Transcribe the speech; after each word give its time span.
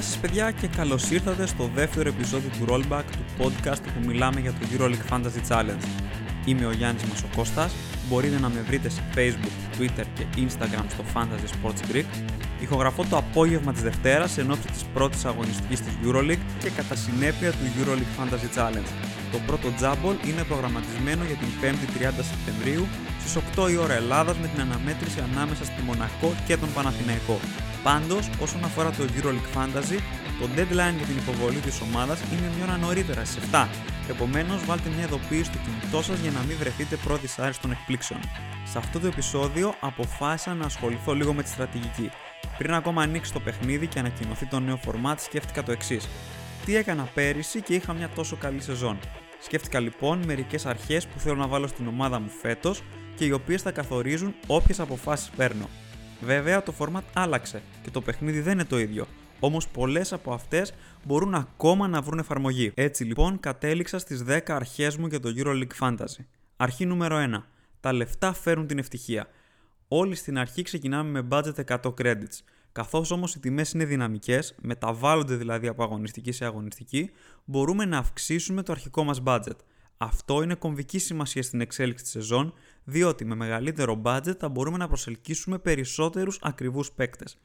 Γεια 0.00 0.08
σας 0.08 0.18
παιδιά 0.18 0.50
και 0.50 0.66
καλώς 0.66 1.10
ήρθατε 1.10 1.46
στο 1.46 1.70
δεύτερο 1.74 2.08
επεισόδιο 2.08 2.50
του 2.58 2.64
Rollback 2.68 3.02
του 3.12 3.24
podcast 3.38 3.82
που 3.82 4.06
μιλάμε 4.06 4.40
για 4.40 4.52
το 4.52 4.58
EuroLeague 4.72 5.14
Fantasy 5.14 5.42
Challenge. 5.48 5.84
Είμαι 6.44 6.66
ο 6.66 6.72
Γιάννης 6.72 7.02
Μασοκώστας, 7.04 7.72
μπορείτε 8.08 8.38
να 8.38 8.48
με 8.48 8.60
βρείτε 8.66 8.88
σε 8.88 9.02
Facebook, 9.14 9.78
Twitter 9.78 10.04
και 10.14 10.24
Instagram 10.36 10.84
στο 10.88 11.04
Fantasy 11.14 11.48
Sports 11.54 11.92
Greek. 11.92 12.04
Ηχογραφώ 12.60 13.04
το 13.10 13.16
απόγευμα 13.16 13.72
της 13.72 13.82
Δευτέρας 13.82 14.38
εν 14.38 14.50
ώψη 14.50 14.66
της 14.66 14.84
πρώτης 14.94 15.24
αγωνιστικής 15.24 15.80
της 15.80 15.92
EuroLeague 16.04 16.44
και 16.62 16.70
κατά 16.70 16.94
συνέπεια 16.94 17.50
του 17.50 17.64
EuroLeague 17.78 18.22
Fantasy 18.22 18.58
Challenge. 18.58 18.90
Το 19.32 19.38
πρώτο 19.46 19.68
Jumble 19.80 20.26
είναι 20.28 20.42
προγραμματισμένο 20.44 21.24
για 21.24 21.36
την 21.36 21.48
5η 21.62 21.86
30 21.98 22.24
Σεπτεμβρίου 22.30 22.86
στις 23.20 23.36
8 23.56 23.70
η 23.70 23.76
ώρα 23.76 23.94
Ελλάδας 23.94 24.36
με 24.38 24.46
την 24.46 24.60
αναμέτρηση 24.60 25.20
ανάμεσα 25.32 25.64
στη 25.64 25.82
Μονακό 25.86 26.34
και 26.46 26.56
τον 26.56 26.72
Παναθηναϊκό. 26.72 27.40
Πάντως, 27.82 28.30
όσον 28.40 28.64
αφορά 28.64 28.90
το 28.90 29.04
EuroLeague 29.16 29.58
Fantasy, 29.58 29.98
το 30.40 30.46
deadline 30.56 30.96
για 30.96 31.06
την 31.06 31.16
υποβολή 31.16 31.58
της 31.58 31.80
ομάδας 31.80 32.20
είναι 32.32 32.50
μια 32.56 32.64
ώρα 32.64 32.76
νωρίτερα 32.76 33.24
στις 33.24 33.42
7. 33.52 33.68
Επομένως, 34.08 34.64
βάλτε 34.64 34.88
μια 34.96 35.04
ειδοποίηση 35.04 35.44
στο 35.44 35.58
κινητό 35.64 36.02
σας 36.02 36.18
για 36.18 36.30
να 36.30 36.40
μην 36.40 36.56
βρεθείτε 36.56 36.96
πρώτης 36.96 37.34
των 37.60 37.70
εκπλήξεων. 37.70 38.20
Σε 38.64 38.78
αυτό 38.78 39.00
το 39.00 39.06
επεισόδιο 39.06 39.74
αποφάσισα 39.80 40.54
να 40.54 40.64
ασχοληθώ 40.64 41.12
λίγο 41.14 41.32
με 41.32 41.42
τη 41.42 41.48
στρατηγική. 41.48 42.10
Πριν 42.58 42.74
ακόμα 42.74 43.02
ανοίξει 43.02 43.32
το 43.32 43.40
παιχνίδι 43.40 43.86
και 43.86 43.98
ανακοινωθεί 43.98 44.46
το 44.46 44.60
νέο 44.60 44.80
format, 44.86 45.14
σκέφτηκα 45.16 45.62
το 45.62 45.72
εξής. 45.72 46.08
Τι 46.64 46.76
έκανα 46.76 47.08
πέρυσι 47.14 47.60
και 47.60 47.74
είχα 47.74 47.92
μια 47.92 48.08
τόσο 48.08 48.36
καλή 48.36 48.60
σεζόν. 48.60 48.98
Σκέφτηκα 49.42 49.80
λοιπόν 49.80 50.22
μερικές 50.26 50.66
αρχές 50.66 51.06
που 51.06 51.18
θέλω 51.18 51.36
να 51.36 51.46
βάλω 51.46 51.66
στην 51.66 51.86
ομάδα 51.86 52.20
μου 52.20 52.30
φέτος 52.42 52.82
και 53.16 53.24
οι 53.24 53.32
οποίες 53.32 53.62
θα 53.62 53.70
καθορίζουν 53.70 54.34
όποιες 54.46 54.80
αποφάσεις 54.80 55.30
παίρνω. 55.36 55.68
Βέβαια 56.20 56.62
το 56.62 56.74
format 56.78 57.02
άλλαξε 57.12 57.62
και 57.82 57.90
το 57.90 58.00
παιχνίδι 58.00 58.40
δεν 58.40 58.52
είναι 58.52 58.64
το 58.64 58.78
ίδιο. 58.78 59.06
Όμως 59.40 59.68
πολλές 59.68 60.12
από 60.12 60.32
αυτές 60.32 60.74
μπορούν 61.04 61.34
ακόμα 61.34 61.88
να 61.88 62.00
βρουν 62.00 62.18
εφαρμογή. 62.18 62.72
Έτσι 62.74 63.04
λοιπόν 63.04 63.40
κατέληξα 63.40 63.98
στις 63.98 64.24
10 64.28 64.40
αρχές 64.46 64.96
μου 64.96 65.06
για 65.06 65.20
το 65.20 65.32
EuroLeague 65.36 65.78
Fantasy. 65.80 66.24
Αρχή 66.56 66.86
νούμερο 66.86 67.16
1. 67.32 67.42
Τα 67.80 67.92
λεφτά 67.92 68.32
φέρουν 68.32 68.66
την 68.66 68.78
ευτυχία. 68.78 69.28
Όλοι 69.88 70.14
στην 70.14 70.38
αρχή 70.38 70.62
ξεκινάμε 70.62 71.22
με 71.22 71.28
budget 71.30 71.76
100 71.82 71.94
credits. 71.94 72.38
Καθώς 72.72 73.10
όμως 73.10 73.34
οι 73.34 73.40
τιμές 73.40 73.72
είναι 73.72 73.84
δυναμικές, 73.84 74.54
μεταβάλλονται 74.62 75.34
δηλαδή 75.34 75.66
από 75.66 75.82
αγωνιστική 75.82 76.32
σε 76.32 76.44
αγωνιστική, 76.44 77.10
μπορούμε 77.44 77.84
να 77.84 77.98
αυξήσουμε 77.98 78.62
το 78.62 78.72
αρχικό 78.72 79.04
μας 79.04 79.22
budget. 79.24 79.56
Αυτό 79.96 80.42
είναι 80.42 80.54
κομβική 80.54 80.98
σημασία 80.98 81.42
στην 81.42 81.60
εξέλιξη 81.60 82.02
της 82.02 82.12
σεζόν, 82.12 82.54
διότι 82.84 83.24
με 83.24 83.34
μεγαλύτερο 83.34 84.00
budget 84.04 84.36
θα 84.38 84.48
μπορούμε 84.48 84.76
να 84.76 84.88
προσελκύσουμε 84.88 85.58
περισσότερους 85.58 86.38
ακριβούς 86.42 86.92
παίκτες. 86.92 87.38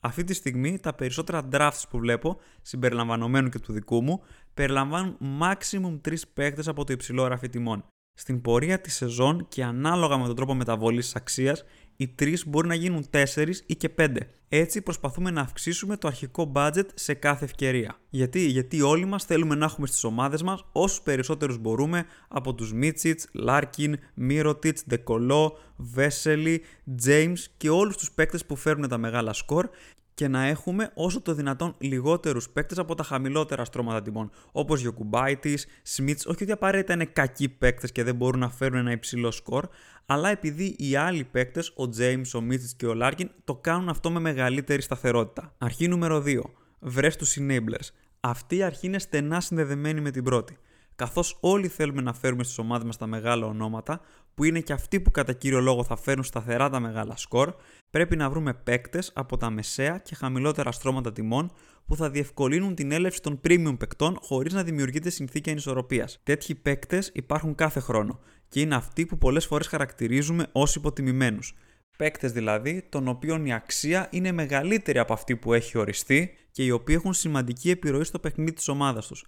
Αυτή 0.00 0.24
τη 0.24 0.34
στιγμή 0.34 0.78
τα 0.78 0.94
περισσότερα 0.94 1.48
drafts 1.52 1.82
που 1.90 1.98
βλέπω, 1.98 2.38
συμπεριλαμβανομένου 2.62 3.48
και 3.48 3.58
του 3.58 3.72
δικού 3.72 4.02
μου, 4.02 4.22
περιλαμβάνουν 4.54 5.18
maximum 5.40 6.00
3 6.00 6.14
παίκτες 6.34 6.68
από 6.68 6.84
το 6.84 6.92
υψηλό 6.92 7.26
ραφή 7.26 7.48
τιμών. 7.48 7.84
Στην 8.14 8.40
πορεία 8.40 8.80
της 8.80 8.94
σεζόν 8.94 9.48
και 9.48 9.64
ανάλογα 9.64 10.16
με 10.16 10.26
τον 10.26 10.36
τρόπο 10.36 10.54
μεταβολής 10.54 11.14
αξίας, 11.14 11.64
οι 11.96 12.14
3 12.18 12.34
μπορεί 12.46 12.68
να 12.68 12.74
γίνουν 12.74 13.06
4 13.10 13.24
ή 13.66 13.74
και 13.74 13.90
5. 13.98 14.06
Έτσι 14.48 14.82
προσπαθούμε 14.82 15.30
να 15.30 15.40
αυξήσουμε 15.40 15.96
το 15.96 16.08
αρχικό 16.08 16.52
budget 16.54 16.86
σε 16.94 17.14
κάθε 17.14 17.44
ευκαιρία. 17.44 17.98
Γιατί, 18.10 18.46
Γιατί 18.46 18.80
όλοι 18.80 19.04
μας 19.04 19.24
θέλουμε 19.24 19.54
να 19.54 19.64
έχουμε 19.64 19.86
στις 19.86 20.04
ομάδες 20.04 20.42
μας 20.42 20.64
όσους 20.72 21.00
περισσότερους 21.00 21.58
μπορούμε 21.58 22.06
από 22.28 22.54
τους 22.54 22.72
Μίτσιτς, 22.72 23.28
Λάρκιν, 23.32 23.98
Μύρωτιτς, 24.14 24.82
Δεκολό, 24.86 25.58
Βέσελη, 25.76 26.62
James 27.06 27.38
και 27.56 27.70
όλους 27.70 27.96
τους 27.96 28.10
παίκτες 28.10 28.44
που 28.44 28.56
φέρνουν 28.56 28.88
τα 28.88 28.98
μεγάλα 28.98 29.32
σκορ 29.32 29.68
και 30.16 30.28
να 30.28 30.44
έχουμε 30.44 30.90
όσο 30.94 31.20
το 31.20 31.34
δυνατόν 31.34 31.74
λιγότερους 31.78 32.48
παίκτες 32.48 32.78
από 32.78 32.94
τα 32.94 33.02
χαμηλότερα 33.02 33.64
στρώματα 33.64 34.02
τιμών. 34.02 34.30
Όπως 34.52 34.80
Γιοκουμπάιτη, 34.80 35.58
Σμιτς, 35.82 36.26
όχι 36.26 36.42
ότι 36.42 36.52
απαραίτητα 36.52 36.92
είναι 36.92 37.04
κακοί 37.04 37.48
παίκτες 37.48 37.92
και 37.92 38.02
δεν 38.02 38.14
μπορούν 38.14 38.40
να 38.40 38.50
φέρουν 38.50 38.78
ένα 38.78 38.90
υψηλό 38.90 39.30
σκορ, 39.30 39.68
αλλά 40.06 40.28
επειδή 40.28 40.76
οι 40.78 40.96
άλλοι 40.96 41.24
παίκτες, 41.24 41.68
ο 41.68 41.82
James, 41.98 42.30
ο 42.34 42.40
Μίτσιτς 42.40 42.74
και 42.74 42.86
ο 42.86 42.94
Λάρκιν, 42.94 43.30
το 43.44 43.54
κάνουν 43.54 43.88
αυτό 43.88 44.10
με 44.10 44.20
μεγαλύτερη 44.20 44.82
σταθερότητα. 44.82 45.54
Αρχή 45.58 45.88
νούμερο 45.88 46.22
2. 46.26 46.40
Βρες 46.78 47.16
τους 47.16 47.36
enablers. 47.40 47.88
Αυτή 48.20 48.56
η 48.56 48.62
αρχή 48.62 48.86
είναι 48.86 48.98
στενά 48.98 49.40
συνδεδεμένη 49.40 50.00
με 50.00 50.10
την 50.10 50.24
πρώτη. 50.24 50.58
Καθώς 50.96 51.38
όλοι 51.40 51.68
θέλουμε 51.68 52.02
να 52.02 52.12
φέρουμε 52.12 52.44
στις 52.44 52.58
ομάδες 52.58 52.84
μας 52.86 52.96
τα 52.96 53.06
μεγάλα 53.06 53.46
ονόματα, 53.46 54.00
που 54.36 54.44
είναι 54.44 54.60
και 54.60 54.72
αυτοί 54.72 55.00
που 55.00 55.10
κατά 55.10 55.32
κύριο 55.32 55.60
λόγο 55.60 55.84
θα 55.84 55.96
φέρουν 55.96 56.24
σταθερά 56.24 56.70
τα 56.70 56.80
μεγάλα 56.80 57.16
σκορ, 57.16 57.54
πρέπει 57.90 58.16
να 58.16 58.30
βρούμε 58.30 58.54
παίκτες 58.54 59.10
από 59.14 59.36
τα 59.36 59.50
μεσαία 59.50 59.98
και 59.98 60.14
χαμηλότερα 60.14 60.72
στρώματα 60.72 61.12
τιμών 61.12 61.52
που 61.86 61.96
θα 61.96 62.10
διευκολύνουν 62.10 62.74
την 62.74 62.92
έλευση 62.92 63.22
των 63.22 63.40
premium 63.44 63.74
παικτών 63.78 64.18
χωρίς 64.20 64.52
να 64.52 64.62
δημιουργείται 64.62 65.10
συνθήκη 65.10 65.50
ανισορροπίας. 65.50 66.20
Τέτοιοι 66.22 66.54
παίκτες 66.54 67.10
υπάρχουν 67.14 67.54
κάθε 67.54 67.80
χρόνο 67.80 68.20
και 68.48 68.60
είναι 68.60 68.74
αυτοί 68.74 69.06
που 69.06 69.18
πολλές 69.18 69.46
φορές 69.46 69.66
χαρακτηρίζουμε 69.66 70.46
ως 70.52 70.74
υποτιμημένους. 70.74 71.54
Παίκτες 71.98 72.32
δηλαδή, 72.32 72.86
των 72.88 73.08
οποίων 73.08 73.46
η 73.46 73.52
αξία 73.52 74.08
είναι 74.10 74.32
μεγαλύτερη 74.32 74.98
από 74.98 75.12
αυτή 75.12 75.36
που 75.36 75.52
έχει 75.52 75.78
οριστεί 75.78 76.30
και 76.50 76.64
οι 76.64 76.70
οποίοι 76.70 76.96
έχουν 76.98 77.12
σημαντική 77.12 77.70
επιρροή 77.70 78.04
στο 78.04 78.18
παιχνίδι 78.18 78.52
της 78.52 78.68
ομάδας 78.68 79.06
τους. 79.06 79.24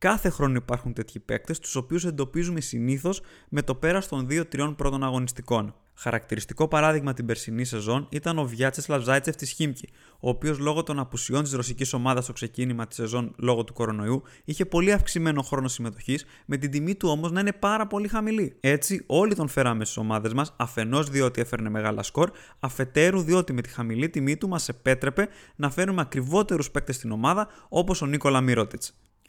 Κάθε 0.00 0.28
χρόνο 0.28 0.54
υπάρχουν 0.54 0.92
τέτοιοι 0.92 1.18
παίκτες, 1.18 1.58
τους 1.58 1.76
οποίους 1.76 2.04
εντοπίζουμε 2.04 2.60
συνήθως 2.60 3.22
με 3.48 3.62
το 3.62 3.74
πέρας 3.74 4.08
των 4.08 4.26
2-3 4.30 4.74
πρώτων 4.76 5.04
αγωνιστικών. 5.04 5.74
Χαρακτηριστικό 5.94 6.68
παράδειγμα 6.68 7.12
την 7.12 7.26
περσινή 7.26 7.64
σεζόν 7.64 8.06
ήταν 8.10 8.38
ο 8.38 8.44
Βιάτσε 8.44 8.82
Λαβζάιτσεφ 8.88 9.36
της 9.36 9.50
Χίμκι, 9.50 9.88
ο 10.20 10.28
οποίος 10.28 10.58
λόγω 10.58 10.82
των 10.82 10.98
απουσιών 10.98 11.42
της 11.42 11.52
ρωσικής 11.52 11.92
ομάδας 11.92 12.24
στο 12.24 12.32
ξεκίνημα 12.32 12.86
της 12.86 12.96
σεζόν 12.96 13.34
λόγω 13.38 13.64
του 13.64 13.72
κορονοϊού 13.72 14.22
είχε 14.44 14.66
πολύ 14.66 14.92
αυξημένο 14.92 15.42
χρόνο 15.42 15.68
συμμετοχής, 15.68 16.24
με 16.46 16.56
την 16.56 16.70
τιμή 16.70 16.94
του 16.94 17.08
όμως 17.08 17.30
να 17.30 17.40
είναι 17.40 17.52
πάρα 17.52 17.86
πολύ 17.86 18.08
χαμηλή. 18.08 18.56
Έτσι, 18.60 19.04
όλοι 19.06 19.34
τον 19.34 19.48
φέραμε 19.48 19.84
στις 19.84 19.96
ομάδες 19.96 20.32
μας, 20.32 20.54
αφενός 20.56 21.10
διότι 21.10 21.40
έφερνε 21.40 21.68
μεγάλα 21.68 22.02
σκορ, 22.02 22.30
αφετέρου 22.60 23.20
διότι 23.20 23.52
με 23.52 23.60
τη 23.60 23.68
χαμηλή 23.68 24.08
τιμή 24.10 24.36
του 24.36 24.48
μας 24.48 24.68
επέτρεπε 24.68 25.28
να 25.56 25.70
φέρουμε 25.70 26.00
ακριβότερους 26.00 26.70
παίκτες 26.70 26.96
στην 26.96 27.10
ομάδα 27.10 27.48
όπως 27.68 28.02
ο 28.02 28.06
Νίκολα 28.06 28.40
Μυρότιτ. 28.40 28.82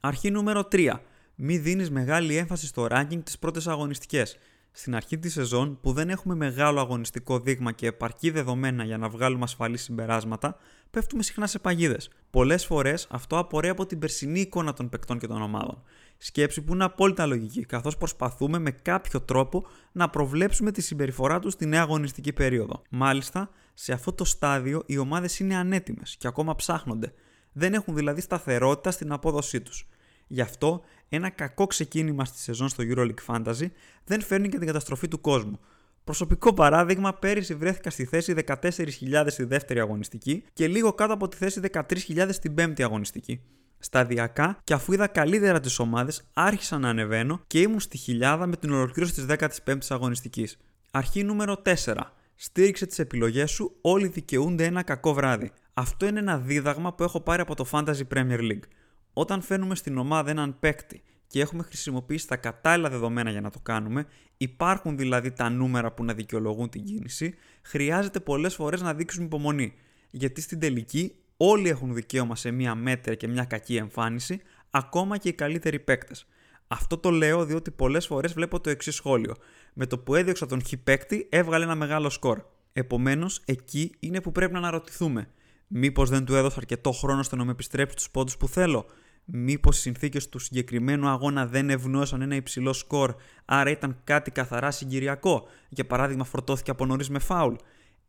Αρχή 0.03 0.31
νούμερο 0.31 0.67
3. 0.71 0.99
Μη 1.35 1.57
δίνεις 1.57 1.91
μεγάλη 1.91 2.35
έμφαση 2.35 2.67
στο 2.67 2.87
ranking 2.89 3.19
τις 3.23 3.39
πρώτες 3.39 3.67
αγωνιστικές. 3.67 4.37
Στην 4.71 4.95
αρχή 4.95 5.17
της 5.17 5.33
σεζόν, 5.33 5.79
που 5.81 5.93
δεν 5.93 6.09
έχουμε 6.09 6.35
μεγάλο 6.35 6.79
αγωνιστικό 6.79 7.39
δείγμα 7.39 7.71
και 7.71 7.87
επαρκή 7.87 8.29
δεδομένα 8.29 8.83
για 8.83 8.97
να 8.97 9.09
βγάλουμε 9.09 9.43
ασφαλή 9.43 9.77
συμπεράσματα, 9.77 10.57
πέφτουμε 10.91 11.23
συχνά 11.23 11.47
σε 11.47 11.59
παγίδες. 11.59 12.09
Πολλές 12.29 12.65
φορές 12.65 13.07
αυτό 13.09 13.37
απορρέει 13.37 13.69
από 13.69 13.85
την 13.85 13.99
περσινή 13.99 14.39
εικόνα 14.39 14.73
των 14.73 14.89
παικτών 14.89 15.19
και 15.19 15.27
των 15.27 15.41
ομάδων. 15.41 15.83
Σκέψη 16.17 16.61
που 16.61 16.73
είναι 16.73 16.83
απόλυτα 16.83 17.25
λογική, 17.25 17.65
καθώς 17.65 17.97
προσπαθούμε 17.97 18.59
με 18.59 18.71
κάποιο 18.71 19.21
τρόπο 19.21 19.65
να 19.91 20.09
προβλέψουμε 20.09 20.71
τη 20.71 20.81
συμπεριφορά 20.81 21.39
τους 21.39 21.53
στη 21.53 21.65
νέα 21.65 21.81
αγωνιστική 21.81 22.33
περίοδο. 22.33 22.81
Μάλιστα, 22.89 23.49
σε 23.73 23.93
αυτό 23.93 24.13
το 24.13 24.25
στάδιο 24.25 24.83
οι 24.85 24.97
ομάδες 24.97 25.39
είναι 25.39 25.55
ανέτοιμες 25.55 26.15
και 26.19 26.27
ακόμα 26.27 26.55
ψάχνονται. 26.55 27.13
Δεν 27.53 27.73
έχουν 27.73 27.95
δηλαδή 27.95 28.21
σταθερότητα 28.21 28.91
στην 28.91 29.11
απόδοσή 29.11 29.61
τους. 29.61 29.87
Γι' 30.27 30.41
αυτό 30.41 30.81
ένα 31.09 31.29
κακό 31.29 31.67
ξεκίνημα 31.67 32.25
στη 32.25 32.39
σεζόν 32.39 32.69
στο 32.69 32.83
EuroLeague 32.87 33.25
Fantasy 33.25 33.67
δεν 34.05 34.21
φέρνει 34.21 34.49
και 34.49 34.57
την 34.57 34.67
καταστροφή 34.67 35.07
του 35.07 35.21
κόσμου. 35.21 35.59
Προσωπικό 36.03 36.53
παράδειγμα, 36.53 37.13
πέρυσι 37.13 37.55
βρέθηκα 37.55 37.89
στη 37.89 38.05
θέση 38.05 38.33
14.000 38.45 39.25
στη 39.27 39.43
δεύτερη 39.43 39.79
αγωνιστική 39.79 40.43
και 40.53 40.67
λίγο 40.67 40.93
κάτω 40.93 41.13
από 41.13 41.27
τη 41.27 41.37
θέση 41.37 41.61
13.000 41.73 42.27
στην 42.31 42.53
πέμπτη 42.53 42.83
αγωνιστική. 42.83 43.41
Σταδιακά 43.79 44.57
και 44.63 44.73
αφού 44.73 44.93
είδα 44.93 45.07
καλύτερα 45.07 45.59
τις 45.59 45.79
ομάδες, 45.79 46.29
άρχισα 46.33 46.77
να 46.77 46.89
ανεβαίνω 46.89 47.41
και 47.47 47.61
ήμουν 47.61 47.79
στη 47.79 47.97
χιλιάδα 47.97 48.45
με 48.45 48.55
την 48.55 48.71
ολοκλήρωση 48.71 49.13
της 49.13 49.25
15η 49.27 49.77
αγωνιστικής. 49.89 50.57
Αρχή 50.91 51.23
νούμερο 51.23 51.61
4. 51.85 51.95
Στήριξε 52.35 52.85
τις 52.85 52.99
επιλογές 52.99 53.51
σου, 53.51 53.77
όλοι 53.81 54.07
δικαιούνται 54.07 54.65
ένα 54.65 54.83
κακό 54.83 55.13
βράδυ. 55.13 55.51
Αυτό 55.73 56.05
είναι 56.05 56.19
ένα 56.19 56.37
δίδαγμα 56.37 56.93
που 56.93 57.03
έχω 57.03 57.21
πάρει 57.21 57.41
από 57.41 57.55
το 57.55 57.65
Fantasy 57.71 58.07
Premier 58.13 58.39
League. 58.39 58.63
Όταν 59.13 59.41
φέρνουμε 59.41 59.75
στην 59.75 59.97
ομάδα 59.97 60.29
έναν 60.29 60.59
παίκτη 60.59 61.03
και 61.27 61.41
έχουμε 61.41 61.63
χρησιμοποιήσει 61.63 62.27
τα 62.27 62.37
κατάλληλα 62.37 62.89
δεδομένα 62.89 63.29
για 63.29 63.41
να 63.41 63.49
το 63.49 63.59
κάνουμε, 63.59 64.05
υπάρχουν 64.37 64.97
δηλαδή 64.97 65.31
τα 65.31 65.49
νούμερα 65.49 65.91
που 65.91 66.03
να 66.03 66.13
δικαιολογούν 66.13 66.69
την 66.69 66.83
κίνηση, 66.83 67.35
χρειάζεται 67.61 68.19
πολλές 68.19 68.55
φορές 68.55 68.81
να 68.81 68.93
δείξουμε 68.93 69.25
υπομονή. 69.25 69.73
Γιατί 70.09 70.41
στην 70.41 70.59
τελική 70.59 71.15
όλοι 71.37 71.69
έχουν 71.69 71.93
δικαίωμα 71.93 72.35
σε 72.35 72.51
μία 72.51 72.75
μέτρια 72.75 73.15
και 73.15 73.27
μια 73.27 73.45
κακή 73.45 73.75
εμφάνιση, 73.75 74.41
ακόμα 74.69 75.17
και 75.17 75.29
οι 75.29 75.33
καλύτεροι 75.33 75.79
παίκτες. 75.79 76.27
Αυτό 76.67 76.97
το 76.97 77.09
λέω 77.09 77.45
διότι 77.45 77.71
πολλές 77.71 78.05
φορές 78.05 78.33
βλέπω 78.33 78.59
το 78.59 78.69
εξής 78.69 78.95
σχόλιο. 78.95 79.35
Με 79.73 79.85
το 79.85 79.99
που 79.99 80.15
έδιωξα 80.15 80.45
τον 80.45 80.63
χι 80.63 80.77
παίκτη, 80.77 81.27
έβγαλε 81.29 81.63
ένα 81.63 81.75
μεγάλο 81.75 82.09
σκορ. 82.09 82.41
Επομένως, 82.73 83.41
εκεί 83.45 83.91
είναι 83.99 84.21
που 84.21 84.31
πρέπει 84.31 84.53
να 84.53 84.57
αναρωτηθούμε. 84.57 85.27
Μήπως 85.73 86.09
δεν 86.09 86.25
του 86.25 86.35
έδωσα 86.35 86.57
αρκετό 86.57 86.91
χρόνο 86.91 87.19
ώστε 87.19 87.35
να 87.35 87.45
με 87.45 87.51
επιστρέψει 87.51 87.95
τους 87.95 88.09
πόντους 88.09 88.37
που 88.37 88.47
θέλω; 88.47 88.85
Μήπως 89.25 89.77
οι 89.77 89.79
συνθήκες 89.79 90.29
του 90.29 90.39
συγκεκριμένου 90.39 91.07
αγώνα 91.07 91.47
δεν 91.47 91.69
ευνόησαν 91.69 92.21
ένα 92.21 92.35
υψηλό 92.35 92.73
σκορ, 92.73 93.15
άρα 93.45 93.69
ήταν 93.69 94.01
κάτι 94.03 94.31
καθαρά 94.31 94.71
συγκυριακό; 94.71 95.47
Για 95.69 95.85
παράδειγμα, 95.85 96.23
φορτώθηκε 96.23 96.71
από 96.71 96.85
νωρίς 96.85 97.09
με 97.09 97.19
φάουλ. 97.19 97.55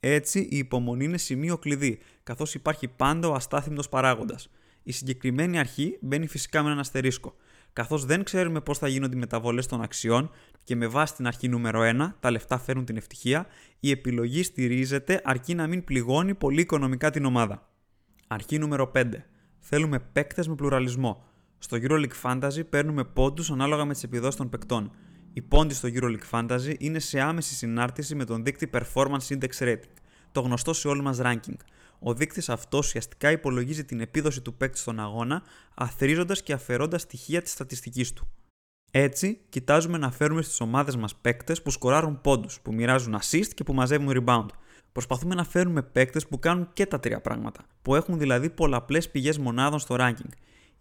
Έτσι, 0.00 0.38
η 0.50 0.56
υπομονή 0.56 1.04
είναι 1.04 1.18
σημείο 1.18 1.58
κλειδί, 1.58 1.98
καθώς 2.22 2.54
υπάρχει 2.54 2.88
πάντα 2.88 3.28
ο 3.28 3.34
αστάθμητος 3.34 3.88
παράγοντας. 3.88 4.50
Η 4.82 4.92
συγκεκριμένη 4.92 5.58
αρχή 5.58 5.98
μπαίνει 6.00 6.26
φυσικά 6.26 6.60
με 6.60 6.66
έναν 6.66 6.78
αστερίσκο. 6.78 7.34
Καθώς 7.72 8.04
δεν 8.04 8.24
ξέρουμε 8.24 8.60
πώς 8.60 8.78
θα 8.78 8.88
γίνονται 8.88 9.16
οι 9.16 9.18
μεταβολές 9.18 9.66
των 9.66 9.82
αξιών 9.82 10.30
και 10.64 10.76
με 10.76 10.86
βάση 10.86 11.14
την 11.14 11.26
αρχή 11.26 11.48
νούμερο 11.48 11.80
1, 11.82 12.12
τα 12.20 12.30
λεφτά 12.30 12.58
φέρνουν 12.58 12.84
την 12.84 12.96
ευτυχία, 12.96 13.46
η 13.80 13.90
επιλογή 13.90 14.42
στηρίζεται 14.42 15.20
αρκεί 15.24 15.54
να 15.54 15.66
μην 15.66 15.84
πληγώνει 15.84 16.34
πολύ 16.34 16.60
οικονομικά 16.60 17.10
την 17.10 17.24
ομάδα. 17.24 17.68
Αρχή 18.26 18.58
νούμερο 18.58 18.90
5. 18.94 19.04
Θέλουμε 19.58 19.98
παίκτες 19.98 20.48
με 20.48 20.54
πλουραλισμό. 20.54 21.24
Στο 21.58 21.78
EuroLeague 21.80 22.22
Fantasy 22.22 22.68
παίρνουμε 22.70 23.04
πόντους 23.04 23.50
ανάλογα 23.50 23.84
με 23.84 23.92
τις 23.92 24.02
επιδόσεις 24.02 24.36
των 24.36 24.48
παικτών. 24.48 24.90
Οι 25.32 25.42
πόντοι 25.42 25.74
στο 25.74 25.88
EuroLeague 25.92 26.30
Fantasy 26.30 26.74
είναι 26.78 26.98
σε 26.98 27.20
άμεση 27.20 27.54
συνάρτηση 27.54 28.14
με 28.14 28.24
τον 28.24 28.44
δείκτη 28.44 28.70
Performance 28.72 29.28
Index 29.28 29.58
Rating, 29.58 29.92
το 30.32 30.40
γνωστό 30.40 30.72
σε 30.72 30.88
όλο 30.88 31.02
μας 31.02 31.18
ranking. 31.22 31.56
Ο 32.04 32.14
δείκτης 32.14 32.48
αυτός 32.48 32.86
ουσιαστικά 32.86 33.30
υπολογίζει 33.30 33.84
την 33.84 34.00
επίδοση 34.00 34.40
του 34.40 34.54
παίκτη 34.54 34.78
στον 34.78 35.00
αγώνα, 35.00 35.42
αθρίζοντας 35.74 36.42
και 36.42 36.52
αφαιρώντας 36.52 37.02
στοιχεία 37.02 37.42
της 37.42 37.52
στατιστικής 37.52 38.12
του. 38.12 38.28
Έτσι, 38.90 39.40
κοιτάζουμε 39.48 39.98
να 39.98 40.10
φέρουμε 40.10 40.42
στις 40.42 40.60
ομάδες 40.60 40.96
μας 40.96 41.16
παίκτες 41.16 41.62
που 41.62 41.70
σκοράρουν 41.70 42.20
πόντους, 42.20 42.60
που 42.60 42.74
μοιράζουν 42.74 43.18
assist 43.20 43.46
και 43.54 43.64
που 43.64 43.74
μαζεύουν 43.74 44.24
rebound. 44.24 44.46
Προσπαθούμε 44.92 45.34
να 45.34 45.44
φέρουμε 45.44 45.82
παίκτες 45.82 46.26
που 46.26 46.38
κάνουν 46.38 46.68
και 46.72 46.86
τα 46.86 47.00
τρία 47.00 47.20
πράγματα, 47.20 47.66
που 47.82 47.94
έχουν 47.94 48.18
δηλαδή 48.18 48.50
πολλαπλές 48.50 49.10
πηγές 49.10 49.38
μονάδων 49.38 49.78
στο 49.78 49.96
ranking. 49.98 50.30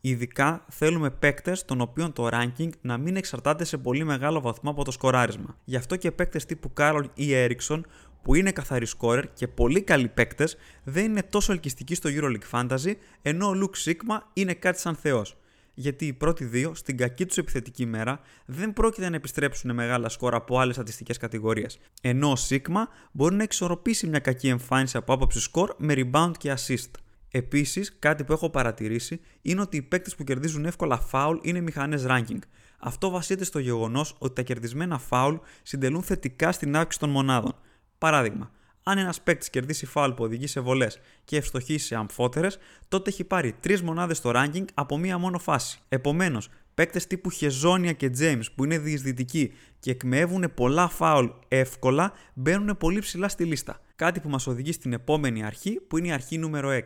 Ειδικά 0.02 0.66
θέλουμε 0.70 1.10
παίκτες 1.12 1.66
των 1.66 1.82
οποίων 1.82 2.14
το 2.14 2.30
ranking 2.32 2.70
να 2.82 2.98
μην 2.98 3.16
εξαρτάται 3.16 3.64
σε 3.64 3.78
πολύ 3.78 4.04
μεγάλο 4.04 4.42
βαθμό 4.42 4.70
από 4.70 4.84
το 4.84 4.92
σκοράρισμα. 4.92 5.58
Γι' 5.64 5.76
αυτό 5.76 5.96
και 5.96 6.12
παίκτες 6.12 6.46
τύπου 6.46 6.72
Carroll 6.78 7.06
ή 7.14 7.28
Ericsson, 7.32 7.82
που 8.22 8.36
είναι 8.36 8.52
καθαροί 8.52 8.88
scorer 9.00 9.24
και 9.34 9.48
πολύ 9.48 9.82
καλοί 9.82 10.08
παίκτες, 10.08 10.58
δεν 10.84 11.06
είναι 11.06 11.24
τόσο 11.24 11.52
ελκυστικοί 11.52 11.96
στο 11.96 12.10
EuroLeague 12.14 12.50
Fantasy, 12.52 12.94
ενώ 13.22 13.48
ο 13.48 13.54
Luke 13.56 13.90
Sigma 13.90 14.20
είναι 14.34 14.54
κάτι 14.54 14.80
σαν 14.80 14.96
θεός. 14.96 15.36
Γιατί 15.74 16.06
οι 16.06 16.14
πρώτοι 16.14 16.46
δύο, 16.46 16.76
στην 16.76 16.98
κακή 16.98 17.26
τους 17.26 17.38
επιθετική 17.38 17.86
μέρα, 17.86 18.20
δεν 18.46 18.74
πρόκειται 18.74 19.10
να 19.10 19.16
επιστρέψουν 19.16 19.74
μεγάλα 19.74 20.10
σκορ 20.10 20.36
από 20.36 20.60
άλλες 20.60 20.76
στατιστικές 20.76 21.18
κατηγορίες. 21.18 21.80
Ενώ 22.02 22.32
ο 22.32 22.36
Sigma 22.50 22.84
μπορεί 23.12 23.36
να 23.36 23.44
εξορροπήσει 23.44 24.08
μια 24.08 24.20
κακή 24.20 24.48
εμφάνιση 24.48 24.98
από 24.98 25.14
άποψη 25.14 25.40
σκορ 25.40 25.76
με 25.78 25.94
rebound 25.98 26.32
και 26.38 26.54
assist. 26.58 26.92
Επίσης, 27.32 27.96
κάτι 28.00 28.24
που 28.24 28.34
έχω 28.34 28.50
παρατηρήσει 28.50 29.20
είναι 29.42 29.62
ότι 29.62 29.78
οι 29.78 29.82
παίκτες 29.82 30.16
που 30.16 30.24
κερδίζουν 30.24 30.66
εύκολα 30.66 31.08
foul 31.12 31.38
είναι 31.42 31.62
μηχανές 31.62 32.06
ranking. 32.08 32.40
Αυτό 32.80 33.10
βασίζεται 33.10 33.44
στο 33.44 33.60
γεγονός 33.60 34.16
ότι 34.20 34.34
τα 34.34 34.42
κερδισμένα 34.42 35.02
foul 35.10 35.40
συντελούν 35.64 36.04
θετικά 36.04 36.52
στην 36.52 36.76
αύξηση 36.76 37.00
των 37.00 37.10
μονάδων. 37.10 37.56
Παράδειγμα, 38.02 38.52
αν 38.84 38.98
ένας 38.98 39.22
παίκτης 39.22 39.50
κερδίσει 39.50 39.88
foul 39.94 40.14
που 40.16 40.24
οδηγεί 40.24 40.48
σε 40.48 40.60
βολές 40.60 41.00
και 41.24 41.38
ευστοχήσει 41.38 41.86
σε 41.86 41.96
αμφότερες, 41.96 42.58
τότε 42.88 43.10
έχει 43.10 43.24
πάρει 43.24 43.56
3 43.64 43.82
μονάδες 43.82 44.18
στο 44.18 44.32
ranking 44.36 44.66
από 44.74 44.98
μία 44.98 45.18
μόνο 45.18 45.40
φάση. 45.40 45.80
Επομένως, 45.90 46.50
παίκτες 46.74 47.08
τύπου 47.08 47.30
Χεζόνια 47.30 47.92
και 47.92 48.12
James 48.20 48.44
που 48.56 48.64
είναι 48.64 48.78
διεισδυτικοί 48.78 49.54
και 49.80 49.92
εκμεύουν 49.92 50.54
πολλά 50.54 50.92
foul 51.00 51.30
εύκολα 51.48 52.14
μπαίνουν 52.34 52.78
πολύ 52.78 53.00
ψηλά 53.00 53.30
στη 53.30 53.46
λίστα. 53.46 53.80
Κάτι 53.96 54.20
που 54.20 54.30
μας 54.30 54.48
οδηγεί 54.48 54.72
στην 54.72 54.94
επόμενη 54.94 55.44
αρχή 55.44 55.80
που 55.88 55.98
είναι 55.98 56.08
η 56.08 56.12
αρχή 56.12 56.38
νούμερο 56.38 56.70
6 56.70 56.80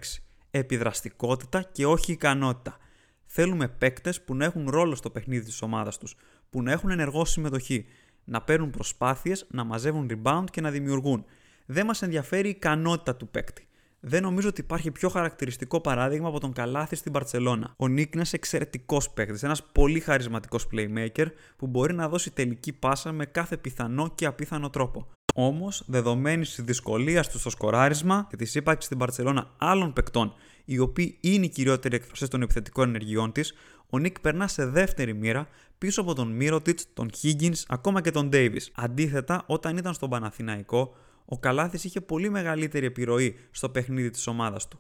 επιδραστικότητα 0.51 1.69
και 1.71 1.85
όχι 1.85 2.11
ικανότητα. 2.11 2.77
Θέλουμε 3.25 3.67
παίκτες 3.67 4.21
που 4.21 4.35
να 4.35 4.45
έχουν 4.45 4.69
ρόλο 4.69 4.95
στο 4.95 5.09
παιχνίδι 5.09 5.45
της 5.45 5.61
ομάδας 5.61 5.97
τους, 5.97 6.15
που 6.49 6.61
να 6.61 6.71
έχουν 6.71 6.89
ενεργό 6.89 7.25
συμμετοχή, 7.25 7.85
να 8.25 8.41
παίρνουν 8.41 8.69
προσπάθειες, 8.69 9.45
να 9.49 9.63
μαζεύουν 9.63 10.09
rebound 10.11 10.43
και 10.51 10.61
να 10.61 10.71
δημιουργούν. 10.71 11.25
Δεν 11.65 11.85
μας 11.85 12.01
ενδιαφέρει 12.01 12.47
η 12.47 12.49
ικανότητα 12.49 13.15
του 13.15 13.27
παίκτη. 13.27 13.67
Δεν 13.99 14.21
νομίζω 14.21 14.47
ότι 14.47 14.61
υπάρχει 14.61 14.91
πιο 14.91 15.09
χαρακτηριστικό 15.09 15.81
παράδειγμα 15.81 16.27
από 16.27 16.39
τον 16.39 16.53
Καλάθι 16.53 16.95
στην 16.95 17.11
Παρσελώνα. 17.11 17.73
Ο 17.77 17.87
Νίκ 17.87 18.13
είναι 18.13 18.25
εξαιρετικός 18.31 19.09
παίκτης, 19.09 19.43
ένας 19.43 19.63
πολύ 19.63 19.99
χαρισματικός 19.99 20.67
playmaker 20.71 21.25
που 21.57 21.67
μπορεί 21.67 21.93
να 21.93 22.09
δώσει 22.09 22.31
τελική 22.31 22.73
πάσα 22.73 23.11
με 23.11 23.25
κάθε 23.25 23.57
πιθανό 23.57 24.11
και 24.15 24.25
απίθανο 24.25 24.69
τρόπο. 24.69 25.07
Όμως, 25.35 25.83
δεδομένης 25.87 26.55
της 26.55 26.63
δυσκολίας 26.63 27.29
του 27.29 27.39
στο 27.39 27.49
σκοράρισμα 27.49 28.27
και 28.29 28.35
της 28.35 28.55
ύπαρξης 28.55 28.85
στην 28.85 28.97
Παρσελώνα 28.97 29.51
άλλων 29.57 29.93
παικτών, 29.93 30.33
οι 30.65 30.79
οποίοι 30.79 31.17
είναι 31.21 31.45
οι 31.45 31.49
κυριότεροι 31.49 31.95
εκφραστέ 31.95 32.27
των 32.27 32.41
επιθετικών 32.41 32.87
ενεργειών 32.87 33.31
της, 33.31 33.53
ο 33.89 33.97
Νίκ 33.97 34.19
περνά 34.19 34.47
σε 34.47 34.65
δεύτερη 34.65 35.13
μοίρα 35.13 35.47
πίσω 35.77 36.01
από 36.01 36.13
τον 36.13 36.31
Μύρωτιτς, 36.31 36.85
τον 36.93 37.09
Higgins, 37.21 37.63
ακόμα 37.67 38.01
και 38.01 38.11
τον 38.11 38.29
Ντέιβι. 38.29 38.61
Αντίθετα, 38.75 39.43
όταν 39.45 39.77
ήταν 39.77 39.93
στον 39.93 40.09
Παναθηναϊκό, 40.09 40.95
ο 41.25 41.39
Καλάθης 41.39 41.83
είχε 41.83 42.01
πολύ 42.01 42.29
μεγαλύτερη 42.29 42.85
επιρροή 42.85 43.35
στο 43.51 43.69
παιχνίδι 43.69 44.09
της 44.09 44.27
ομάδας 44.27 44.67
του. 44.67 44.79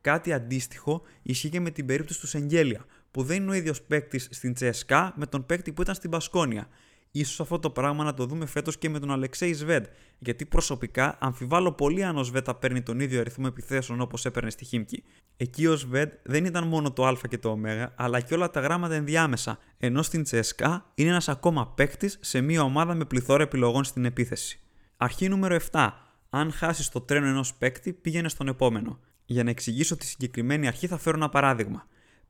Κάτι 0.00 0.32
αντίστοιχο 0.32 1.02
ισχύει 1.22 1.48
και 1.48 1.60
με 1.60 1.70
την 1.70 1.86
περίπτωση 1.86 2.20
του 2.20 2.26
Σεγγέλια, 2.26 2.84
που 3.10 3.22
δεν 3.22 3.42
είναι 3.42 3.50
ο 3.50 3.54
ίδιος 3.54 3.82
παίκτης 3.82 4.28
στην 4.30 4.54
Τσέσκα 4.54 5.12
με 5.16 5.26
τον 5.26 5.46
παίκτη 5.46 5.72
που 5.72 5.82
ήταν 5.82 5.94
στην 5.94 6.10
Πασκόνια 6.10 6.68
ίσως 7.18 7.40
αυτό 7.40 7.58
το 7.58 7.70
πράγμα 7.70 8.04
να 8.04 8.14
το 8.14 8.26
δούμε 8.26 8.46
φέτος 8.46 8.78
και 8.78 8.88
με 8.88 8.98
τον 8.98 9.10
Αλεξέη 9.10 9.54
Σβέντ. 9.54 9.84
Γιατί 10.18 10.44
προσωπικά 10.44 11.16
αμφιβάλλω 11.20 11.72
πολύ 11.72 12.04
αν 12.04 12.16
ο 12.16 12.22
Σβέντ 12.22 12.42
θα 12.46 12.54
παίρνει 12.54 12.82
τον 12.82 13.00
ίδιο 13.00 13.20
αριθμό 13.20 13.44
επιθέσεων 13.48 14.00
όπως 14.00 14.24
έπαιρνε 14.24 14.50
στη 14.50 14.64
Χίμκι. 14.64 15.02
Εκεί 15.36 15.66
ο 15.66 15.76
Σβέντ 15.76 16.10
δεν 16.22 16.44
ήταν 16.44 16.66
μόνο 16.66 16.92
το 16.92 17.06
Α 17.06 17.16
και 17.28 17.38
το 17.38 17.48
Ω, 17.48 17.58
αλλά 17.94 18.20
και 18.20 18.34
όλα 18.34 18.50
τα 18.50 18.60
γράμματα 18.60 18.94
ενδιάμεσα. 18.94 19.58
Ενώ 19.78 20.02
στην 20.02 20.22
Τσέσκα 20.22 20.90
είναι 20.94 21.10
ένας 21.10 21.28
ακόμα 21.28 21.68
παίκτης 21.68 22.18
σε 22.20 22.40
μια 22.40 22.62
ομάδα 22.62 22.94
με 22.94 23.04
πληθώρα 23.04 23.42
επιλογών 23.42 23.84
στην 23.84 24.04
επίθεση. 24.04 24.60
Αρχή 24.96 25.28
νούμερο 25.28 25.58
7. 25.70 25.88
Αν 26.30 26.52
χάσεις 26.52 26.88
το 26.88 27.00
τρένο 27.00 27.26
ενός 27.26 27.54
παίκτη, 27.54 27.92
πήγαινε 27.92 28.28
στον 28.28 28.48
επόμενο. 28.48 29.00
Για 29.24 29.44
να 29.44 29.50
εξηγήσω 29.50 29.96
τη 29.96 30.06
συγκεκριμένη 30.06 30.66
αρχή 30.66 30.86
θα 30.86 30.98
φέρω 30.98 31.16
ένα 31.16 31.28
παράδειγμα. 31.28 31.86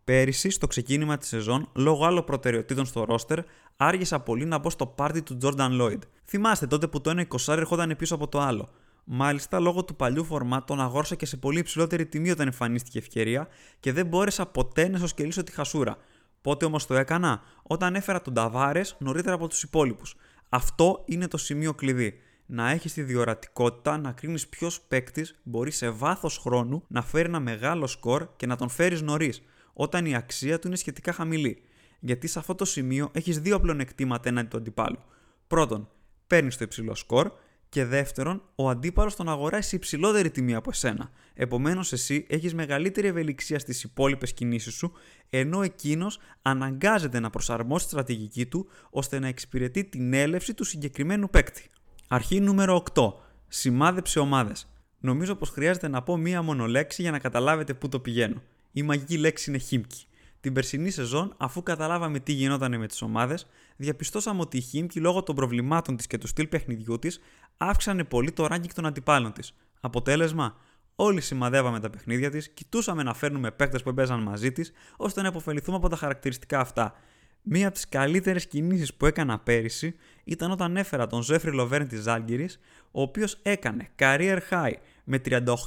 Πέρυσι, 0.06 0.50
στο 0.50 0.66
ξεκίνημα 0.66 1.18
της 1.18 1.28
σεζόν, 1.28 1.68
λόγω 1.74 2.04
άλλων 2.04 2.24
προτεραιοτήτων 2.24 2.84
στο 2.86 3.04
ρόστερ, 3.04 3.38
άργησα 3.76 4.20
πολύ 4.20 4.44
να 4.44 4.58
μπω 4.58 4.70
στο 4.70 4.86
πάρτι 4.86 5.22
του 5.22 5.38
Jordan 5.42 5.80
Lloyd. 5.80 5.98
Θυμάστε 6.24 6.66
τότε 6.66 6.86
που 6.86 7.00
το 7.00 7.10
ένα 7.10 7.26
20 7.28 7.52
ερχόταν 7.56 7.94
πίσω 7.96 8.14
από 8.14 8.28
το 8.28 8.40
άλλο. 8.40 8.68
Μάλιστα, 9.04 9.60
λόγω 9.60 9.84
του 9.84 9.96
παλιού 9.96 10.24
φορμάτ 10.24 10.66
τον 10.66 10.80
αγόρσα 10.80 11.14
και 11.14 11.26
σε 11.26 11.36
πολύ 11.36 11.58
υψηλότερη 11.58 12.06
τιμή 12.06 12.30
όταν 12.30 12.46
εμφανίστηκε 12.46 12.98
ευκαιρία 12.98 13.48
και 13.80 13.92
δεν 13.92 14.06
μπόρεσα 14.06 14.46
ποτέ 14.46 14.88
να 14.88 14.96
ισοσκελίσω 14.96 15.42
τη 15.42 15.52
χασούρα. 15.52 15.96
Πότε 16.40 16.64
όμως 16.64 16.86
το 16.86 16.94
έκανα, 16.94 17.42
όταν 17.62 17.94
έφερα 17.94 18.22
τον 18.22 18.34
Ταβάρες 18.34 18.96
νωρίτερα 18.98 19.34
από 19.34 19.48
τους 19.48 19.62
υπόλοιπους. 19.62 20.14
Αυτό 20.48 21.02
είναι 21.06 21.28
το 21.28 21.36
σημείο 21.36 21.74
κλειδί. 21.74 22.18
Να 22.46 22.70
έχεις 22.70 22.92
τη 22.92 23.02
διορατικότητα 23.02 23.98
να 23.98 24.12
κρίνεις 24.12 24.48
ποιος 24.48 24.80
παίκτης 24.80 25.40
μπορεί 25.42 25.70
σε 25.70 25.90
βάθος 25.90 26.38
χρόνου 26.38 26.82
να 26.88 27.02
φέρει 27.02 27.28
ένα 27.28 27.40
μεγάλο 27.40 27.86
σκορ 27.86 28.28
και 28.36 28.46
να 28.46 28.56
τον 28.56 28.68
φέρεις 28.68 29.02
νωρίς 29.02 29.42
όταν 29.76 30.06
η 30.06 30.14
αξία 30.14 30.58
του 30.58 30.66
είναι 30.66 30.76
σχετικά 30.76 31.12
χαμηλή. 31.12 31.62
Γιατί 32.00 32.26
σε 32.26 32.38
αυτό 32.38 32.54
το 32.54 32.64
σημείο 32.64 33.10
έχεις 33.12 33.40
δύο 33.40 33.60
πλεονεκτήματα 33.60 34.28
έναντι 34.28 34.48
του 34.48 34.56
αντιπάλου. 34.56 34.98
Πρώτον, 35.46 35.88
παίρνεις 36.26 36.56
το 36.56 36.64
υψηλό 36.64 36.94
σκορ 36.94 37.30
και 37.68 37.84
δεύτερον, 37.84 38.42
ο 38.54 38.68
αντίπαλος 38.68 39.16
τον 39.16 39.28
αγοράζει 39.28 39.68
σε 39.68 39.76
υψηλότερη 39.76 40.30
τιμή 40.30 40.54
από 40.54 40.70
εσένα. 40.70 41.10
Επομένως, 41.34 41.92
εσύ 41.92 42.26
έχεις 42.28 42.54
μεγαλύτερη 42.54 43.06
ευελιξία 43.06 43.58
στις 43.58 43.82
υπόλοιπες 43.82 44.32
κινήσεις 44.32 44.74
σου, 44.74 44.92
ενώ 45.30 45.62
εκείνος 45.62 46.18
αναγκάζεται 46.42 47.20
να 47.20 47.30
προσαρμόσει 47.30 47.84
τη 47.84 47.90
στρατηγική 47.90 48.46
του 48.46 48.66
ώστε 48.90 49.18
να 49.18 49.28
εξυπηρετεί 49.28 49.84
την 49.84 50.12
έλευση 50.12 50.54
του 50.54 50.64
συγκεκριμένου 50.64 51.30
παίκτη. 51.30 51.66
Αρχή 52.08 52.40
νούμερο 52.40 52.82
8. 52.94 53.12
Σημάδεψε 53.48 54.18
ομάδες. 54.18 54.68
Νομίζω 55.00 55.34
πως 55.34 55.50
χρειάζεται 55.50 55.88
να 55.88 56.02
πω 56.02 56.16
μία 56.16 56.42
μόνο 56.42 56.66
λέξη 56.66 57.02
για 57.02 57.10
να 57.10 57.18
καταλάβετε 57.18 57.74
πού 57.74 57.88
το 57.88 58.00
πηγαίνω 58.00 58.42
η 58.76 58.82
μαγική 58.82 59.18
λέξη 59.18 59.50
είναι 59.50 59.58
Χίμκι. 59.58 60.04
Την 60.40 60.52
περσινή 60.52 60.90
σεζόν, 60.90 61.34
αφού 61.36 61.62
καταλάβαμε 61.62 62.18
τι 62.18 62.32
γινόταν 62.32 62.78
με 62.78 62.86
τις 62.86 63.02
ομάδες, 63.02 63.46
διαπιστώσαμε 63.76 64.40
ότι 64.40 64.56
η 64.56 64.60
Χίμκι 64.60 65.00
λόγω 65.00 65.22
των 65.22 65.34
προβλημάτων 65.34 65.96
της 65.96 66.06
και 66.06 66.18
του 66.18 66.26
στυλ 66.26 66.46
παιχνιδιού 66.46 66.98
της 66.98 67.20
αύξανε 67.56 68.04
πολύ 68.04 68.32
το 68.32 68.44
ranking 68.50 68.72
των 68.74 68.86
αντιπάλων 68.86 69.32
της. 69.32 69.54
Αποτέλεσμα, 69.80 70.56
όλοι 70.96 71.20
σημαδεύαμε 71.20 71.80
τα 71.80 71.90
παιχνίδια 71.90 72.30
της, 72.30 72.48
κοιτούσαμε 72.48 73.02
να 73.02 73.14
φέρνουμε 73.14 73.50
παίκτες 73.50 73.82
που 73.82 73.88
έπαιζαν 73.88 74.22
μαζί 74.22 74.52
της, 74.52 74.72
ώστε 74.96 75.22
να 75.22 75.28
υποφεληθούμε 75.28 75.76
από 75.76 75.88
τα 75.88 75.96
χαρακτηριστικά 75.96 76.60
αυτά. 76.60 76.94
Μία 77.42 77.66
από 77.66 77.74
τις 77.74 77.88
καλύτερες 77.88 78.46
κινήσεις 78.46 78.94
που 78.94 79.06
έκανα 79.06 79.38
πέρυσι 79.38 79.94
ήταν 80.24 80.50
όταν 80.50 80.76
έφερα 80.76 81.06
τον 81.06 81.22
Ζέφρι 81.22 81.50
Λοβέρν 81.50 81.88
της 81.88 82.06
Άλγκυρη, 82.06 82.48
ο 82.90 83.02
οποίος 83.02 83.38
έκανε 83.42 83.88
career 83.98 84.38
high 84.50 84.72
με 85.08 85.20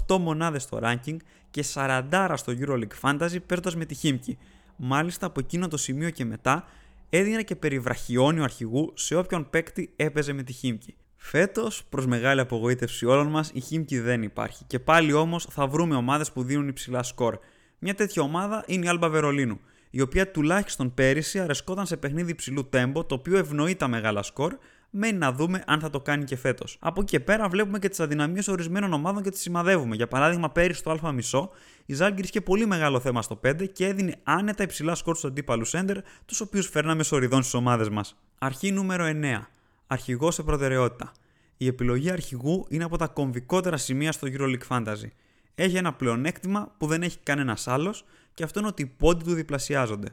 38 0.07 0.17
μονάδες 0.19 0.63
στο 0.63 0.79
ranking 0.83 1.17
και 1.51 1.63
40 1.73 2.33
στο 2.35 2.53
EuroLeague 2.59 2.99
Fantasy 3.01 3.37
παίρνοντας 3.45 3.75
με 3.75 3.85
τη 3.85 3.93
Χίμκι. 3.93 4.37
Μάλιστα 4.75 5.25
από 5.25 5.39
εκείνο 5.39 5.67
το 5.67 5.77
σημείο 5.77 6.09
και 6.09 6.25
μετά 6.25 6.67
έδινε 7.09 7.43
και 7.43 7.55
περιβραχιόνιο 7.55 8.43
αρχηγού 8.43 8.93
σε 8.95 9.15
όποιον 9.15 9.49
παίκτη 9.49 9.93
έπαιζε 9.95 10.33
με 10.33 10.43
τη 10.43 10.53
Χίμκι. 10.53 10.95
Φέτος, 11.15 11.83
προς 11.89 12.05
μεγάλη 12.05 12.39
απογοήτευση 12.39 13.05
όλων 13.05 13.27
μας, 13.27 13.51
η 13.53 13.59
Χίμκι 13.59 13.99
δεν 13.99 14.23
υπάρχει 14.23 14.63
και 14.67 14.79
πάλι 14.79 15.13
όμως 15.13 15.47
θα 15.49 15.67
βρούμε 15.67 15.95
ομάδες 15.95 16.31
που 16.31 16.43
δίνουν 16.43 16.67
υψηλά 16.67 17.03
σκορ. 17.03 17.39
Μια 17.79 17.95
τέτοια 17.95 18.21
ομάδα 18.21 18.63
είναι 18.67 18.85
η 18.85 18.89
Άλμπα 18.89 19.09
Βερολίνου, 19.09 19.59
η 19.89 20.01
οποία 20.01 20.31
τουλάχιστον 20.31 20.93
πέρυσι 20.93 21.39
αρεσκόταν 21.39 21.85
σε 21.85 21.97
παιχνίδι 21.97 22.31
υψηλού 22.31 22.69
τέμπο, 22.69 23.05
το 23.05 23.15
οποίο 23.15 23.37
ευνοεί 23.37 23.75
τα 23.75 23.87
μεγάλα 23.87 24.23
σκορ, 24.23 24.57
Μένει 24.89 25.17
να 25.17 25.31
δούμε 25.31 25.63
αν 25.67 25.79
θα 25.79 25.89
το 25.89 25.99
κάνει 25.99 26.23
και 26.23 26.35
φέτος. 26.35 26.77
Από 26.79 27.01
εκεί 27.01 27.09
και 27.09 27.19
πέρα 27.19 27.49
βλέπουμε 27.49 27.79
και 27.79 27.89
τις 27.89 27.99
αδυναμίες 27.99 28.47
ορισμένων 28.47 28.93
ομάδων 28.93 29.23
και 29.23 29.29
τις 29.29 29.41
σημαδεύουμε. 29.41 29.95
Για 29.95 30.07
παράδειγμα, 30.07 30.49
πέρυσι 30.49 30.79
στο 30.79 30.99
Α 31.05 31.11
μισό, 31.11 31.49
η 31.85 31.93
Ζάλγκη 31.93 32.21
είχε 32.21 32.41
πολύ 32.41 32.65
μεγάλο 32.65 32.99
θέμα 32.99 33.21
στο 33.21 33.35
5 33.35 33.65
και 33.73 33.85
έδινε 33.85 34.15
άνετα 34.23 34.63
υψηλά 34.63 34.95
σκορ 34.95 35.15
στου 35.15 35.27
αντίπαλου 35.27 35.65
σέντερ, 35.65 35.97
τους 36.25 36.41
οποίους 36.41 36.67
φέρναμε 36.67 37.03
σοριδών 37.03 37.41
στις 37.41 37.53
ομάδες 37.53 37.89
μας. 37.89 38.15
Αρχή 38.39 38.71
νούμερο 38.71 39.05
9. 39.05 39.47
Αρχηγός 39.87 40.35
σε 40.35 40.43
προτεραιότητα. 40.43 41.11
Η 41.57 41.67
επιλογή 41.67 42.11
αρχηγού 42.11 42.65
είναι 42.69 42.83
από 42.83 42.97
τα 42.97 43.07
κομβικότερα 43.07 43.77
σημεία 43.77 44.11
στο 44.11 44.27
EuroLeague 44.31 44.67
Fantasy. 44.67 45.09
Έχει 45.55 45.77
ένα 45.77 45.93
πλεονέκτημα 45.93 46.75
που 46.77 46.87
δεν 46.87 47.03
έχει 47.03 47.17
κανένας 47.23 47.67
άλλος 47.67 48.05
και 48.33 48.43
αυτό 48.43 48.59
είναι 48.59 48.67
ότι 48.67 48.81
οι 48.81 48.91
πόντοι 48.97 49.23
του 49.23 49.33
διπλασιάζονται. 49.33 50.07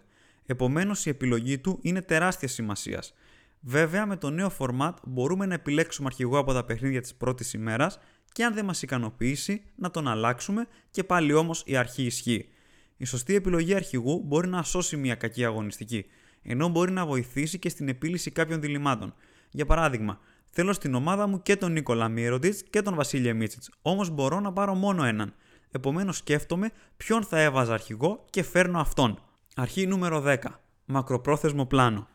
Επομένως, 0.47 1.07
η 1.07 1.09
επιλογή 1.09 1.59
του 1.59 1.79
είναι 1.83 2.03
τεράστιας 2.03 2.53
σημασίας. 2.53 3.15
Βέβαια, 3.61 4.07
με 4.07 4.17
το 4.17 4.31
νέο 4.31 4.53
format 4.59 4.93
μπορούμε 5.05 5.47
να 5.47 5.55
επιλέξουμε 5.55 6.07
αρχηγό 6.07 6.39
από 6.39 6.53
τα 6.53 6.65
παιχνίδια 6.65 7.01
της 7.01 7.15
πρώτης 7.15 7.53
ημέρας 7.53 7.99
και 8.33 8.45
αν 8.45 8.55
δεν 8.55 8.65
μας 8.65 8.83
ικανοποιήσει, 8.83 9.63
να 9.77 9.91
τον 9.91 10.09
αλλάξουμε 10.09 10.67
και 10.91 11.05
πάλι 11.05 11.33
όμως 11.33 11.63
η 11.67 11.77
αρχή 11.77 12.03
ισχύει. 12.03 12.49
Η 12.97 13.05
σωστή 13.05 13.35
επιλογή 13.35 13.75
αρχηγού 13.75 14.23
μπορεί 14.25 14.49
να 14.49 14.63
σώσει 14.63 14.97
μια 14.97 15.15
κακή 15.15 15.45
αγωνιστική, 15.45 16.07
ενώ 16.43 16.69
μπορεί 16.69 16.93
να 16.93 17.07
βοηθήσει 17.07 17.59
και 17.59 17.69
στην 17.69 17.89
επίλυση 17.89 18.31
κάποιων 18.31 18.61
διλημάτων. 18.61 19.15
Για 19.51 19.67
παράδειγμα, 19.67 20.19
θέλω 20.51 20.73
στην 20.73 20.95
ομάδα 20.95 21.27
μου 21.27 21.43
και 21.43 21.57
τον 21.57 21.73
Νίκολα 21.73 22.09
Μύρωτιτ 22.09 22.59
και 22.71 22.83
τον 22.83 22.95
Βασίλεια 22.95 23.35
Μίτσιτ, 23.35 23.63
όμως 23.83 24.11
μπορώ 24.11 24.41
να 24.41 24.53
πάρω 24.53 24.75
μόνο 24.75 25.05
έναν. 25.05 25.35
Επομένως, 25.71 26.17
σκέφτομαι 26.17 26.71
ποιον 26.97 27.25
θα 27.25 27.41
έβαζα 27.41 27.73
αρχηγό 27.73 28.25
και 28.31 28.43
φέρνω 28.43 28.81
αυτόν. 28.81 29.23
Αρχή 29.57 29.87
νούμερο 29.87 30.21
10. 30.21 30.37
Μακροπρόθεσμο 30.85 31.67
πλάνο. 31.67 32.09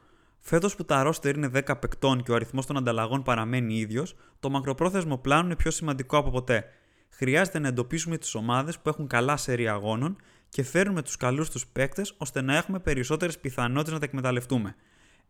Φέτος 0.44 0.76
που 0.76 0.86
τα 0.86 1.04
ρόστερ 1.04 1.36
είναι 1.36 1.50
10 1.54 1.80
παικτών 1.80 2.24
και 2.24 2.32
ο 2.32 2.36
αριθμός 2.36 2.66
των 2.66 2.78
ανταλλαγών 2.78 3.24
παραμένει 3.24 3.78
ίδιος, 3.78 4.16
το 4.40 4.50
μακροπρόθεσμο 4.50 5.18
πλάνο 5.18 5.46
είναι 5.46 5.56
πιο 5.56 5.72
σημαντικό 5.72 6.18
από 6.18 6.30
ποτέ. 6.30 6.66
Χρειάζεται 7.10 7.60
να 7.60 7.68
εντοπίσουμε 7.68 8.18
τις 8.18 8.36
ομάδες 8.36 8.80
που 8.80 8.90
έχουν 8.90 9.08
καλά 9.08 9.38
σερή 9.38 9.68
αγώνων 9.68 10.16
και 10.50 10.64
φέρνουμε 10.64 11.02
τους 11.02 11.18
καλούς 11.18 11.50
τους 11.50 11.68
παίκτες 11.68 12.14
ώστε 12.18 12.42
να 12.42 12.56
έχουμε 12.56 12.80
περισσότερες 12.80 13.40
πιθανότητες 13.40 13.94
να 13.94 14.00
τα 14.00 14.06
εκμεταλλευτούμε. 14.06 14.76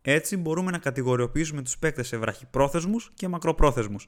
Έτσι 0.02 0.36
μπορούμε 0.36 0.70
να 0.70 0.78
κατηγοριοποιήσουμε 0.78 1.62
τους 1.62 1.78
παίκτες 1.78 2.06
σε 2.06 2.16
βραχυπρόθεσμους 2.16 3.10
και 3.14 3.28
μακροπρόθεσμους. 3.28 4.06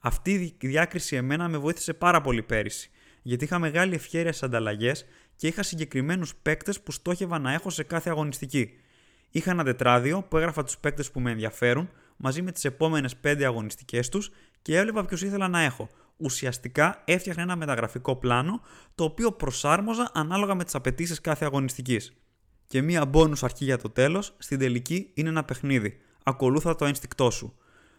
Αυτή 0.00 0.56
η 0.58 0.66
διάκριση 0.66 1.16
εμένα 1.16 1.48
με 1.48 1.58
βοήθησε 1.58 1.92
πάρα 1.92 2.20
πολύ 2.20 2.42
πέρυσι, 2.42 2.90
γιατί 3.22 3.44
είχα 3.44 3.58
μεγάλη 3.58 3.94
ευχαίρεια 3.94 4.32
στις 4.32 4.42
ανταλλαγές 4.42 5.06
και 5.36 5.46
είχα 5.46 5.62
συγκεκριμένους 5.62 6.34
παίκτες 6.34 6.80
που 6.80 6.92
στόχευα 6.92 7.38
να 7.38 7.52
έχω 7.52 7.70
σε 7.70 7.82
κάθε 7.82 8.10
αγωνιστική. 8.10 8.80
Είχα 9.30 9.50
ένα 9.50 9.64
τετράδιο 9.64 10.22
που 10.22 10.36
έγραφα 10.36 10.64
τους 10.64 10.78
παίκτες 10.78 11.10
που 11.10 11.20
με 11.20 11.30
ενδιαφέρουν 11.30 11.90
μαζί 12.16 12.42
με 12.42 12.52
τις 12.52 12.64
επόμενες 12.64 13.16
5 13.24 13.42
αγωνιστικές 13.42 14.08
τους 14.08 14.30
και 14.62 14.76
έβλεπα 14.76 15.04
ποιου 15.04 15.26
ήθελα 15.26 15.48
να 15.48 15.60
έχω. 15.60 15.88
Ουσιαστικά 16.16 17.02
έφτιαχνα 17.04 17.42
ένα 17.42 17.56
μεταγραφικό 17.56 18.16
πλάνο 18.16 18.60
το 18.94 19.04
οποίο 19.04 19.32
προσάρμοζα 19.32 20.10
ανάλογα 20.14 20.54
με 20.54 20.64
τις 20.64 20.74
απαιτήσεις 20.74 21.20
κάθε 21.20 21.44
αγωνιστικής. 21.44 22.12
Και 22.66 22.82
μία 22.82 23.10
bonus 23.12 23.38
αρχή 23.40 23.64
για 23.64 23.78
το 23.78 23.90
τέλος, 23.90 24.34
στην 24.38 24.58
τελική 24.58 25.10
είναι 25.14 25.28
ένα 25.28 25.44
παιχνίδι. 25.44 25.98
Ακολούθα 26.22 26.74
το 26.74 26.84
ένστικτό 26.84 27.30
σου. 27.30 27.54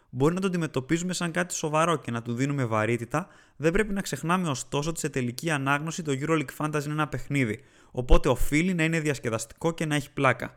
Μπορεί 0.10 0.34
να 0.34 0.42
το 0.42 0.48
αντιμετωπίζουμε 0.48 1.14
σαν 1.14 1.32
κάτι 1.32 1.54
σοβαρό 1.54 1.96
και 1.96 2.12
να 2.12 2.22
του 2.22 2.34
δίνουμε 2.34 2.66
βαρύτητα, 2.66 3.28
δεν 3.56 3.72
πρέπει 3.72 3.94
να 3.94 4.02
ξεχνάμε 4.02 4.50
ωστόσο 4.50 4.90
ότι 4.90 5.00
σε 5.00 5.10
τελική 5.10 5.50
ανάγνωση 5.50 6.02
το 6.02 6.12
EuroLeague 6.22 6.58
Fantasy 6.58 6.84
είναι 6.84 6.94
ένα 6.94 7.08
παιχνίδι, 7.08 7.60
οπότε 7.92 8.30
οφείλει 8.30 8.74
να 8.74 8.84
είναι 8.84 9.00
διασκεδαστικό 9.00 9.72
και 9.72 9.86
να 9.86 9.96
έχει 9.96 10.12
πλάκα. 10.12 10.54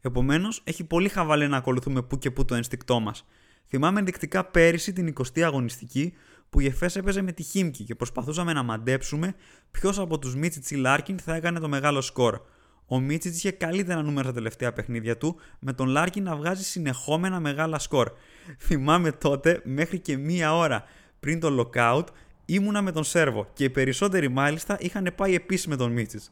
Επομένως, 0.00 0.60
έχει 0.64 0.84
πολύ 0.84 1.08
χαβαλέ 1.08 1.46
να 1.46 1.56
ακολουθούμε 1.56 2.02
που 2.02 2.18
και 2.18 2.30
που 2.30 2.44
το 2.44 2.54
ένστικτό 2.54 3.00
μας. 3.00 3.26
Θυμάμαι 3.68 3.98
ενδεικτικά 3.98 4.44
πέρυσι 4.44 4.92
την 4.92 5.14
20η 5.18 5.40
αγωνιστική 5.40 6.12
που 6.50 6.60
η 6.60 6.66
Εφές 6.66 6.96
έπαιζε 6.96 7.22
με 7.22 7.32
τη 7.32 7.42
Χίμκι 7.42 7.84
και 7.84 7.94
προσπαθούσαμε 7.94 8.52
να 8.52 8.62
μαντέψουμε 8.62 9.34
ποιος 9.70 9.98
από 9.98 10.18
τους 10.18 10.36
Μίτσιτς 10.36 10.70
ή 10.70 10.74
Λάρκιν 10.74 11.18
θα 11.18 11.34
έκανε 11.34 11.58
το 11.58 11.68
μεγάλο 11.68 12.00
σκορ. 12.00 12.40
Ο 12.86 13.00
Μίτσιτς 13.00 13.36
είχε 13.36 13.50
καλύτερα 13.50 14.02
νούμερα 14.02 14.22
στα 14.22 14.32
τελευταία 14.32 14.72
παιχνίδια 14.72 15.16
του, 15.16 15.36
με 15.58 15.72
τον 15.72 15.88
Λάρκιν 15.88 16.22
να 16.22 16.36
βγάζει 16.36 16.64
συνεχόμενα 16.64 17.40
μεγάλα 17.40 17.78
σκορ. 17.78 18.10
Θυμάμαι 18.58 19.12
τότε 19.12 19.60
μέχρι 19.64 19.98
και 19.98 20.16
μία 20.16 20.56
ώρα 20.56 20.84
πριν 21.20 21.40
το 21.40 21.70
lockout 21.74 22.04
ήμουνα 22.44 22.82
με 22.82 22.92
τον 22.92 23.04
Σέρβο 23.04 23.50
και 23.52 23.64
οι 23.64 23.70
περισσότεροι 23.70 24.28
μάλιστα 24.28 24.76
είχαν 24.80 25.12
πάει 25.16 25.34
επίσης 25.34 25.66
με 25.66 25.76
τον 25.76 25.92
Μίτσιτς. 25.92 26.30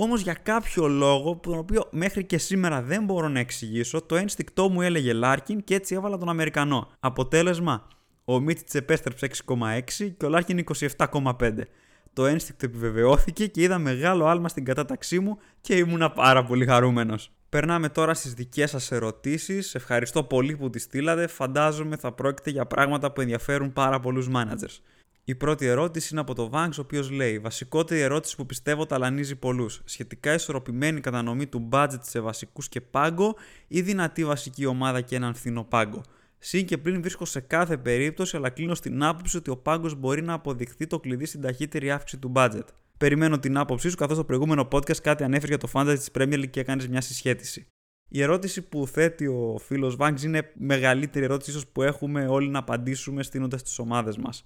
Όμως 0.00 0.20
για 0.20 0.34
κάποιο 0.34 0.88
λόγο, 0.88 1.40
τον 1.42 1.58
οποίο 1.58 1.88
μέχρι 1.90 2.24
και 2.24 2.38
σήμερα 2.38 2.82
δεν 2.82 3.04
μπορώ 3.04 3.28
να 3.28 3.38
εξηγήσω, 3.38 4.02
το 4.02 4.16
ένστικτό 4.16 4.68
μου 4.68 4.82
έλεγε 4.82 5.12
Λάρκιν 5.12 5.64
και 5.64 5.74
έτσι 5.74 5.94
έβαλα 5.94 6.18
τον 6.18 6.28
Αμερικανό. 6.28 6.90
Αποτέλεσμα, 7.00 7.88
ο 8.24 8.40
Μίτσιτ 8.40 8.74
επέστρεψε 8.74 9.30
6,6 9.46 10.12
και 10.16 10.26
ο 10.26 10.28
Λάρκιν 10.28 10.64
27,5. 10.96 11.52
Το 12.12 12.26
ένστικτο 12.26 12.66
επιβεβαιώθηκε 12.66 13.46
και 13.46 13.62
είδα 13.62 13.78
μεγάλο 13.78 14.26
άλμα 14.26 14.48
στην 14.48 14.64
κατάταξή 14.64 15.20
μου 15.20 15.38
και 15.60 15.76
ήμουνα 15.76 16.10
πάρα 16.10 16.44
πολύ 16.44 16.66
χαρούμενος. 16.66 17.30
Περνάμε 17.48 17.88
τώρα 17.88 18.14
στις 18.14 18.34
δικές 18.34 18.70
σας 18.70 18.90
ερωτήσεις. 18.92 19.74
Ευχαριστώ 19.74 20.22
πολύ 20.22 20.56
που 20.56 20.70
τις 20.70 20.82
στείλατε. 20.82 21.26
Φαντάζομαι 21.26 21.96
θα 21.96 22.12
πρόκειται 22.12 22.50
για 22.50 22.66
πράγματα 22.66 23.12
που 23.12 23.20
ενδιαφέρουν 23.20 23.72
πάρα 23.72 24.00
πολλούς 24.00 24.28
managers. 24.34 24.80
Η 25.28 25.34
πρώτη 25.34 25.66
ερώτηση 25.66 26.08
είναι 26.10 26.20
από 26.20 26.34
το 26.34 26.50
Vanks, 26.52 26.72
ο 26.78 26.80
οποίος 26.80 27.10
λέει: 27.10 27.38
Βασικότερη 27.38 28.00
ερώτηση 28.00 28.36
που 28.36 28.46
πιστεύω 28.46 28.86
ταλανίζει 28.86 29.36
πολλούς. 29.36 29.80
Σχετικά 29.84 30.34
ισορροπημένη 30.34 31.00
κατανομή 31.00 31.46
του 31.46 31.68
budget 31.72 31.98
σε 32.00 32.20
βασικούς 32.20 32.68
και 32.68 32.80
πάγκο 32.80 33.36
ή 33.68 33.80
δυνατή 33.80 34.24
βασική 34.24 34.66
ομάδα 34.66 35.00
και 35.00 35.16
έναν 35.16 35.34
φθηνό 35.34 35.64
πάγκο. 35.64 36.02
Συν 36.38 36.66
και 36.66 36.78
πλην 36.78 37.00
βρίσκω 37.00 37.24
σε 37.24 37.40
κάθε 37.40 37.76
περίπτωση, 37.76 38.36
αλλά 38.36 38.50
κλείνω 38.50 38.74
στην 38.74 39.02
άποψη 39.02 39.36
ότι 39.36 39.50
ο 39.50 39.56
πάγκος 39.56 39.94
μπορεί 39.94 40.22
να 40.22 40.32
αποδειχθεί 40.32 40.86
το 40.86 41.00
κλειδί 41.00 41.26
στην 41.26 41.40
ταχύτερη 41.40 41.90
αύξηση 41.90 42.20
του 42.20 42.32
budget. 42.34 42.66
Περιμένω 42.98 43.38
την 43.38 43.56
άποψή 43.56 43.88
σου, 43.88 43.96
καθώς 43.96 44.16
το 44.16 44.24
προηγούμενο 44.24 44.68
podcast 44.72 44.96
κάτι 45.02 45.24
ανέφερε 45.24 45.48
για 45.48 45.58
το 45.58 45.68
fantasy 45.72 45.98
της 45.98 46.10
Premier 46.12 46.38
League 46.38 46.50
και 46.50 46.60
έκανες 46.60 46.88
μια 46.88 47.00
συσχέτιση. 47.00 47.66
Η 48.08 48.22
ερώτηση 48.22 48.62
που 48.62 48.86
θέτει 48.86 49.26
ο 49.26 49.60
φίλος 49.64 49.96
Vanks 49.98 50.22
είναι 50.24 50.52
μεγαλύτερη 50.54 51.24
ερώτηση 51.24 51.50
ίσως 51.50 51.66
που 51.66 51.82
έχουμε 51.82 52.26
όλοι 52.26 52.48
να 52.48 52.58
απαντήσουμε 52.58 53.22
στείνοντας 53.22 53.62
τις 53.62 53.78
ομάδες 53.78 54.16
μας 54.16 54.42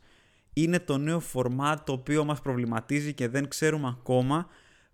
είναι 0.52 0.78
το 0.78 0.98
νέο 0.98 1.22
format 1.32 1.76
το 1.84 1.92
οποίο 1.92 2.24
μας 2.24 2.40
προβληματίζει 2.40 3.12
και 3.12 3.28
δεν 3.28 3.48
ξέρουμε 3.48 3.88
ακόμα 3.88 4.46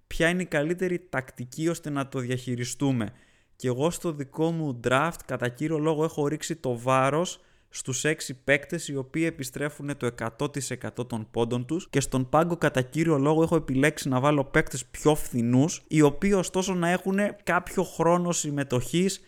ποια 0.06 0.28
είναι 0.28 0.42
η 0.42 0.46
καλύτερη 0.46 1.06
τακτική 1.10 1.68
ώστε 1.68 1.90
να 1.90 2.08
το 2.08 2.18
διαχειριστούμε. 2.18 3.12
Και 3.56 3.68
εγώ 3.68 3.90
στο 3.90 4.12
δικό 4.12 4.50
μου 4.50 4.80
draft 4.88 5.18
κατά 5.26 5.48
κύριο 5.48 5.78
λόγο 5.78 6.04
έχω 6.04 6.26
ρίξει 6.26 6.56
το 6.56 6.78
βάρος 6.78 7.40
στους 7.68 8.04
6 8.04 8.14
παίκτες 8.44 8.88
οι 8.88 8.96
οποίοι 8.96 9.24
επιστρέφουν 9.26 9.96
το 9.96 10.10
100% 10.38 11.08
των 11.08 11.28
πόντων 11.30 11.66
τους 11.66 11.88
και 11.90 12.00
στον 12.00 12.28
πάγκο 12.28 12.56
κατά 12.56 12.82
κύριο 12.82 13.18
λόγο 13.18 13.42
έχω 13.42 13.56
επιλέξει 13.56 14.08
να 14.08 14.20
βάλω 14.20 14.44
παίκτες 14.44 14.86
πιο 14.86 15.14
φθηνούς 15.14 15.82
οι 15.88 16.02
οποίοι 16.02 16.32
ωστόσο 16.36 16.74
να 16.74 16.88
έχουν 16.88 17.18
κάποιο 17.42 17.82
χρόνο 17.82 18.32
συμμετοχής 18.32 19.20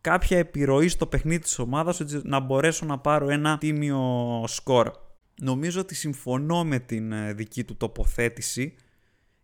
κάποια 0.00 0.38
επιρροή 0.38 0.88
στο 0.88 1.06
παιχνίδι 1.06 1.38
της 1.38 1.58
ομάδας 1.58 2.00
ώστε 2.00 2.20
να 2.24 2.40
μπορέσω 2.40 2.86
να 2.86 2.98
πάρω 2.98 3.28
ένα 3.28 3.58
τίμιο 3.58 4.44
σκορ. 4.46 4.90
Νομίζω 5.44 5.80
ότι 5.80 5.94
συμφωνώ 5.94 6.64
με 6.64 6.78
την 6.78 7.12
ε, 7.12 7.32
δική 7.32 7.64
του 7.64 7.76
τοποθέτηση. 7.76 8.74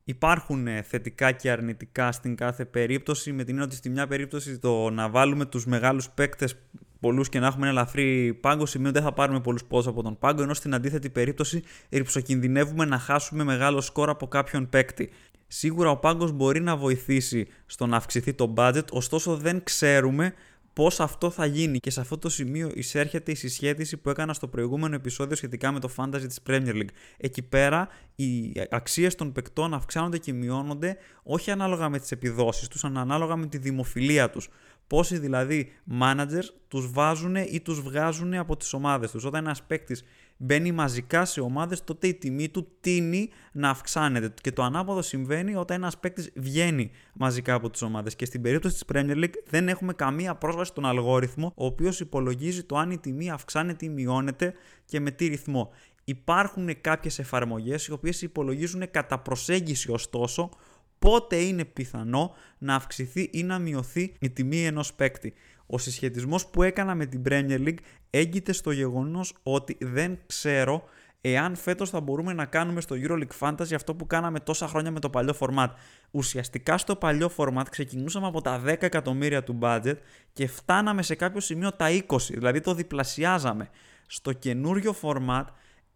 Υπάρχουν 0.05 0.67
ε, 0.67 0.83
θετικά 0.83 1.33
και 1.33 1.51
αρνητικά 1.51 2.13
στην 2.13 2.37
κάθε 2.37 2.65
περίπτωση, 2.65 3.33
με 3.33 3.39
την 3.39 3.49
έννοια 3.49 3.65
ότι 3.65 3.77
στη 3.77 3.89
μια 3.89 4.07
περίπτωση 4.07 4.59
το 4.59 4.91
να 4.91 5.09
βάλουμε 5.09 5.45
τους 5.47 5.67
μεγάλους 5.67 6.11
παίκτες 6.11 6.57
πολλούς 7.01 7.29
και 7.29 7.39
να 7.39 7.47
έχουμε 7.47 7.69
ένα 7.69 7.79
ελαφρύ 7.79 8.35
πάγκο 8.35 8.67
σημαίνει 8.67 8.89
ότι 8.89 8.99
δεν 8.99 9.09
θα 9.09 9.15
πάρουμε 9.15 9.41
πολλούς 9.41 9.65
πόντους 9.65 9.87
από 9.87 10.03
τον 10.03 10.19
πάγκο, 10.19 10.43
ενώ 10.43 10.55
στην 10.55 10.75
αντίθετη 10.75 11.11
περίπτωση 11.11 11.63
ρηψοκινδυνεύουμε 11.91 12.85
να 12.85 12.99
χάσουμε 12.99 13.45
μεγάλο 13.45 13.81
σκορ 13.81 14.09
από 14.09 14.29
κάποιον 14.29 14.69
παίκτη. 14.69 15.11
Σίγουρα 15.47 15.91
ο 15.91 15.97
πάγκος 15.97 16.33
μπορεί 16.33 16.61
να 16.61 16.77
βοηθήσει 16.77 17.47
στο 17.67 17.87
να 17.87 17.97
αυξηθεί 17.97 18.35
το 18.35 18.55
budget, 18.57 18.87
ωστόσο 18.91 19.37
δεν 19.37 19.63
ξέρουμε 19.65 20.35
πώς 20.79 21.01
αυτό 21.01 21.31
θα 21.31 21.47
γίνει. 21.47 21.79
Και 21.79 21.91
σε 21.91 22.01
αυτό 22.01 22.19
το 22.19 22.29
σημείο 22.29 22.71
εισέρχεται 22.75 23.31
η 23.31 23.35
συσχέτιση 23.35 23.97
που 23.97 24.11
έκανα 24.11 24.33
στο 24.33 24.49
προηγούμενο 24.49 24.95
επεισόδιο 24.95 25.37
σχετικά 25.37 25.73
με 25.73 25.81
το 25.81 25.91
fantasy 25.97 26.25
της 26.27 26.41
Premier 26.47 26.75
League. 26.75 26.89
Εκεί 27.17 27.43
πέρα 27.43 27.89
οι 28.15 28.53
αξίες 28.71 29.15
των 29.15 29.33
παικτών 29.33 29.75
αυξάνονται 29.75 30.19
και 30.19 30.33
μειώνονται 30.33 30.97
όχι 31.23 31.51
ανάλογα 31.51 31.89
με 31.89 31.99
τις 31.99 32.11
επιδόσεις 32.11 32.69
τους, 32.69 32.85
αλλά 32.85 33.01
ανάλογα 33.01 33.37
με 33.37 33.47
τη 33.47 33.59
δημοφιλία 33.59 34.31
τους. 34.31 34.49
Πόσοι 34.87 35.19
δηλαδή 35.19 35.73
managers 36.01 36.49
τους 36.69 36.91
βάζουν 36.93 37.35
ή 37.37 37.61
τους 37.61 37.81
βγάζουν 37.81 38.35
από 38.35 38.57
τις 38.57 38.73
ομάδες 38.73 39.11
τους. 39.11 39.25
Όταν 39.25 39.45
ένας 39.45 39.63
παίκτης 39.63 40.05
μπαίνει 40.39 40.73
μαζικά 40.73 41.25
σε 41.25 41.41
ομάδες, 41.41 41.85
τότε 41.85 42.07
η 42.07 42.15
τιμή 42.15 42.49
του 42.49 42.69
τίνει 42.81 43.29
να 43.53 43.71
αυξάνεται. 43.71 44.35
Και 44.41 44.53
το 44.53 44.63
ανάποδο 44.63 45.03
συμβαίνει 45.03 45.55
όταν 45.55 45.77
ένας 45.77 45.99
παίκτης 45.99 46.31
βγαίνει 46.35 46.91
μαζικά 47.13 47.55
από 47.55 47.71
τις 47.71 47.83
ομάδες. 47.83 48.17
Και 48.17 48.25
στην 48.25 48.43
περίπτωση 48.43 48.75
της 48.75 48.85
Premier 48.93 49.25
League 49.25 49.35
δεν 49.49 49.69
έχουμε 49.69 49.93
καμία 49.93 50.35
πρόσβαση 50.35 50.71
στον 50.71 50.87
αλγόριθμο, 50.87 51.53
ο 51.57 51.67
οποίος 51.67 52.01
υπολογίζει 52.01 52.65
το 52.65 52.77
αν 52.77 52.91
η 52.91 52.99
τιμή 52.99 53.31
αυξάνεται 53.31 53.85
ή 53.85 53.89
μειώνεται 53.89 54.55
και 54.85 55.01
με 55.01 55.11
τι 55.11 55.27
ρυθμό. 55.27 55.71
Υπάρχουν 56.05 56.81
κάποιες 56.81 57.19
εφαρμογές 57.19 57.87
οι 57.87 57.93
οποίες 57.93 58.23
υπολογίζουν 58.23 58.91
κατά 58.91 59.19
προσέγγιση 59.19 59.91
ωστόσο 59.91 60.51
πότε 60.99 61.37
είναι 61.37 61.65
πιθανό 61.65 62.35
να 62.59 62.75
αυξηθεί 62.75 63.31
ή 63.33 63.43
να 63.43 63.59
μειωθεί 63.59 64.13
η 64.21 64.31
τιμή 64.31 64.67
ενός 64.67 64.95
παίκτη. 64.95 65.35
Ο 65.71 65.79
συσχετισμός 65.79 66.47
που 66.47 66.63
έκανα 66.63 66.95
με 66.95 67.07
την 67.07 67.23
Premier 67.29 67.59
League 67.67 67.79
έγκυται 68.11 68.53
στο 68.53 68.71
γεγονός 68.71 69.35
ότι 69.43 69.77
δεν 69.81 70.19
ξέρω 70.27 70.83
εάν 71.21 71.57
φέτος 71.57 71.91
θα 71.91 72.01
μπορούμε 72.01 72.33
να 72.33 72.45
κάνουμε 72.45 72.81
στο 72.81 72.97
EuroLeague 72.99 73.39
Fantasy 73.39 73.75
αυτό 73.75 73.95
που 73.95 74.07
κάναμε 74.07 74.41
τόσα 74.41 74.69
χρόνια 74.69 74.91
με 74.91 75.01
το 75.01 75.11
παλιό 75.11 75.35
format. 75.39 75.69
Ουσιαστικά 76.11 76.79
στο 76.79 76.97
παλιό 76.97 77.31
format 77.37 77.65
ξεκινούσαμε 77.71 78.27
από 78.27 78.41
τα 78.41 78.63
10 78.65 78.83
εκατομμύρια 78.83 79.43
του 79.43 79.59
budget 79.63 79.97
και 80.33 80.47
φτάναμε 80.47 81.03
σε 81.03 81.15
κάποιο 81.15 81.41
σημείο 81.41 81.73
τα 81.73 81.87
20, 82.09 82.19
δηλαδή 82.31 82.61
το 82.61 82.75
διπλασιάζαμε. 82.75 83.69
Στο 84.07 84.33
καινούριο 84.33 84.95
format 85.03 85.45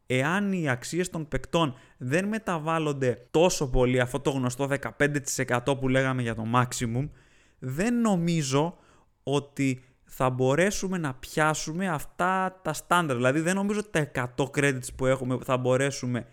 εάν 0.06 0.52
οι 0.52 0.68
αξίες 0.68 1.10
των 1.10 1.28
παικτών 1.28 1.74
δεν 1.96 2.28
μεταβάλλονται 2.28 3.26
τόσο 3.30 3.70
πολύ 3.70 4.00
αυτό 4.00 4.20
το 4.20 4.30
γνωστό 4.30 4.68
15% 5.38 5.78
που 5.80 5.88
λέγαμε 5.88 6.22
για 6.22 6.34
το 6.34 6.44
maximum, 6.54 7.08
δεν 7.58 8.00
νομίζω 8.00 8.76
ότι 9.22 9.84
θα 10.04 10.30
μπορέσουμε 10.30 10.98
να 10.98 11.14
πιάσουμε 11.14 11.88
αυτά 11.88 12.60
τα 12.62 12.72
στάνταρ. 12.72 13.16
Δηλαδή 13.16 13.40
δεν 13.40 13.54
νομίζω 13.54 13.78
ότι 13.78 14.10
τα 14.12 14.34
100 14.36 14.44
credits 14.56 14.94
που 14.96 15.06
έχουμε 15.06 15.38
θα 15.44 15.56
μπορέσουμε 15.56 16.26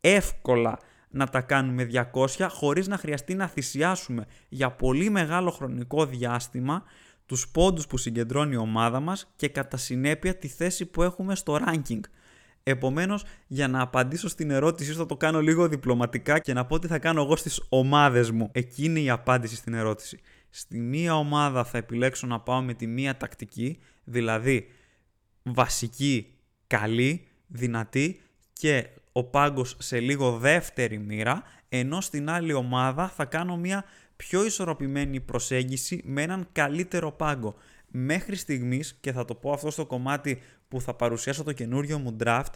εύκολα 0.00 0.78
να 1.10 1.26
τα 1.26 1.40
κάνουμε 1.40 1.88
200 2.12 2.46
χωρίς 2.50 2.88
να 2.88 2.96
χρειαστεί 2.96 3.34
να 3.34 3.46
θυσιάσουμε 3.46 4.26
για 4.48 4.70
πολύ 4.70 5.10
μεγάλο 5.10 5.50
χρονικό 5.50 6.06
διάστημα 6.06 6.82
τους 7.26 7.48
πόντους 7.48 7.86
που 7.86 7.96
συγκεντρώνει 7.96 8.54
η 8.54 8.56
ομάδα 8.56 9.00
μας 9.00 9.32
και 9.36 9.48
κατά 9.48 9.76
συνέπεια 9.76 10.36
τη 10.36 10.48
θέση 10.48 10.86
που 10.86 11.02
έχουμε 11.02 11.34
στο 11.34 11.58
ranking. 11.66 12.00
Επομένως, 12.62 13.24
για 13.46 13.68
να 13.68 13.80
απαντήσω 13.80 14.28
στην 14.28 14.50
ερώτηση, 14.50 14.92
θα 14.92 15.06
το 15.06 15.16
κάνω 15.16 15.40
λίγο 15.40 15.68
διπλωματικά 15.68 16.38
και 16.38 16.52
να 16.52 16.66
πω 16.66 16.78
τι 16.78 16.86
θα 16.86 16.98
κάνω 16.98 17.22
εγώ 17.22 17.36
στις 17.36 17.62
ομάδες 17.68 18.30
μου. 18.30 18.48
Εκείνη 18.52 19.02
η 19.02 19.10
απάντηση 19.10 19.56
στην 19.56 19.74
ερώτηση. 19.74 20.20
Στη 20.58 20.78
μία 20.78 21.16
ομάδα 21.16 21.64
θα 21.64 21.78
επιλέξω 21.78 22.26
να 22.26 22.40
πάω 22.40 22.62
με 22.62 22.74
τη 22.74 22.86
μία 22.86 23.16
τακτική, 23.16 23.78
δηλαδή 24.04 24.68
βασική, 25.42 26.34
καλή, 26.66 27.26
δυνατή 27.46 28.20
και 28.52 28.86
ο 29.12 29.24
πάγκος 29.24 29.76
σε 29.78 30.00
λίγο 30.00 30.38
δεύτερη 30.38 30.98
μοίρα, 30.98 31.42
ενώ 31.68 32.00
στην 32.00 32.30
άλλη 32.30 32.52
ομάδα 32.52 33.08
θα 33.08 33.24
κάνω 33.24 33.56
μια 33.56 33.84
πιο 34.16 34.44
ισορροπημένη 34.44 35.20
προσέγγιση 35.20 36.00
με 36.04 36.22
έναν 36.22 36.48
καλύτερο 36.52 37.12
πάγκο. 37.12 37.54
Μέχρι 37.86 38.36
στιγμής, 38.36 38.96
και 39.00 39.12
θα 39.12 39.24
το 39.24 39.34
πω 39.34 39.52
αυτό 39.52 39.70
στο 39.70 39.86
κομμάτι 39.86 40.38
που 40.68 40.80
θα 40.80 40.94
παρουσιάσω 40.94 41.42
το 41.42 41.52
καινούριο 41.52 41.98
μου 41.98 42.16
draft, 42.24 42.52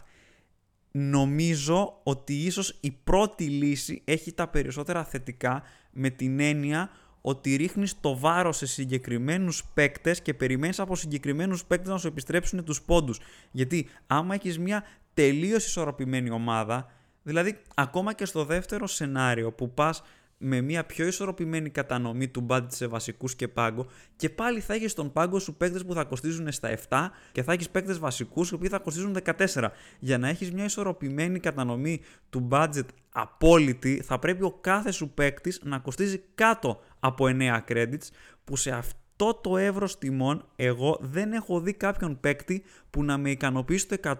νομίζω 0.91 1.99
ότι 2.03 2.33
ίσως 2.33 2.77
η 2.81 2.91
πρώτη 2.91 3.43
λύση 3.43 4.01
έχει 4.05 4.33
τα 4.33 4.47
περισσότερα 4.47 5.03
θετικά 5.03 5.63
με 5.91 6.09
την 6.09 6.39
έννοια 6.39 6.89
ότι 7.21 7.55
ρίχνεις 7.55 7.99
το 7.99 8.17
βάρος 8.17 8.57
σε 8.57 8.65
συγκεκριμένους 8.65 9.63
παίκτες 9.73 10.21
και 10.21 10.33
περιμένεις 10.33 10.79
από 10.79 10.95
συγκεκριμένους 10.95 11.65
παίκτες 11.65 11.89
να 11.89 11.97
σου 11.97 12.07
επιστρέψουν 12.07 12.63
τους 12.63 12.81
πόντους. 12.81 13.19
Γιατί 13.51 13.89
άμα 14.07 14.33
έχεις 14.33 14.59
μια 14.59 14.83
τελείως 15.13 15.65
ισορροπημένη 15.65 16.29
ομάδα, 16.29 16.91
δηλαδή 17.23 17.61
ακόμα 17.75 18.13
και 18.13 18.25
στο 18.25 18.45
δεύτερο 18.45 18.87
σενάριο 18.87 19.51
που 19.51 19.73
πας 19.73 20.03
με 20.43 20.61
μια 20.61 20.85
πιο 20.85 21.07
ισορροπημένη 21.07 21.69
κατανομή 21.69 22.27
του 22.27 22.45
budget 22.49 22.67
σε 22.67 22.87
βασικούς 22.87 23.35
και 23.35 23.47
πάγκο 23.47 23.85
και 24.15 24.29
πάλι 24.29 24.59
θα 24.59 24.73
έχεις 24.73 24.91
στον 24.91 25.11
πάγκο 25.11 25.39
σου 25.39 25.55
παίκτες 25.55 25.85
που 25.85 25.93
θα 25.93 26.03
κοστίζουν 26.03 26.51
στα 26.51 26.77
7 26.89 27.09
και 27.31 27.43
θα 27.43 27.53
έχεις 27.53 27.69
παίκτες 27.69 27.99
βασικούς 27.99 28.49
οι 28.49 28.53
οποίοι 28.53 28.69
θα 28.69 28.79
κοστίζουν 28.79 29.17
14. 29.23 29.69
Για 29.99 30.17
να 30.17 30.27
έχεις 30.27 30.51
μια 30.51 30.63
ισορροπημένη 30.63 31.39
κατανομή 31.39 32.01
του 32.29 32.47
budget 32.51 32.85
απόλυτη, 33.11 34.01
θα 34.01 34.19
πρέπει 34.19 34.43
ο 34.43 34.51
κάθε 34.51 34.91
σου 34.91 35.09
παίκτης 35.09 35.59
να 35.63 35.79
κοστίζει 35.79 36.23
κάτω 36.35 36.81
από 37.01 37.25
9 37.27 37.59
credits 37.67 38.07
που 38.43 38.55
σε 38.55 38.71
αυτό 38.71 39.33
το 39.33 39.57
εύρος 39.57 39.97
τιμών 39.97 40.45
εγώ 40.55 40.97
δεν 41.01 41.31
έχω 41.33 41.59
δει 41.59 41.73
κάποιον 41.73 42.19
παίκτη 42.19 42.63
που 42.89 43.03
να 43.03 43.17
με 43.17 43.29
ικανοποιήσει 43.29 43.87
το 43.87 44.17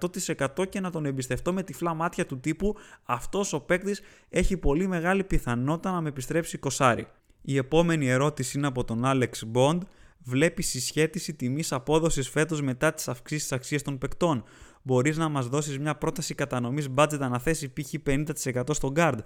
100% 0.58 0.70
και 0.70 0.80
να 0.80 0.92
τον 0.92 1.06
εμπιστευτώ 1.06 1.54
με 1.54 1.64
τυφλά 1.64 1.94
μάτια 1.94 2.26
του 2.26 2.40
τύπου 2.40 2.76
αυτός 3.04 3.54
ο 3.54 3.60
παίκτης 3.60 4.02
έχει 4.30 4.58
πολύ 4.58 4.88
μεγάλη 4.88 5.24
πιθανότητα 5.24 5.92
να 5.92 6.02
με 6.02 6.10
επιστρέψει 6.10 6.58
κοσάρι. 6.58 7.08
Η 7.42 7.58
επόμενη 7.58 8.08
ερώτηση 8.08 8.58
είναι 8.58 8.68
από 8.68 8.84
τον 8.84 9.02
Alex 9.06 9.32
Bond. 9.54 9.78
Βλέπεις 10.24 10.68
συσχέτιση 10.68 11.34
τιμής 11.34 11.72
απόδοσης 11.72 12.30
φέτος 12.30 12.62
μετά 12.62 12.94
τις 12.94 13.08
αυξήσεις 13.08 13.44
της 13.48 13.52
αξίας 13.52 13.82
των 13.82 13.98
παικτών; 13.98 14.44
Μπορείς 14.82 15.18
να 15.18 15.30
μας 15.30 15.48
δώσεις 15.48 15.80
μια 15.80 15.96
πρόταση 15.96 16.36
κατανομής 16.36 16.88
budget 16.96 17.20
αναθέσει 17.20 17.74
π.χ. 17.74 17.94
50% 18.06 18.64
στο 18.70 18.92
guard; 18.96 19.18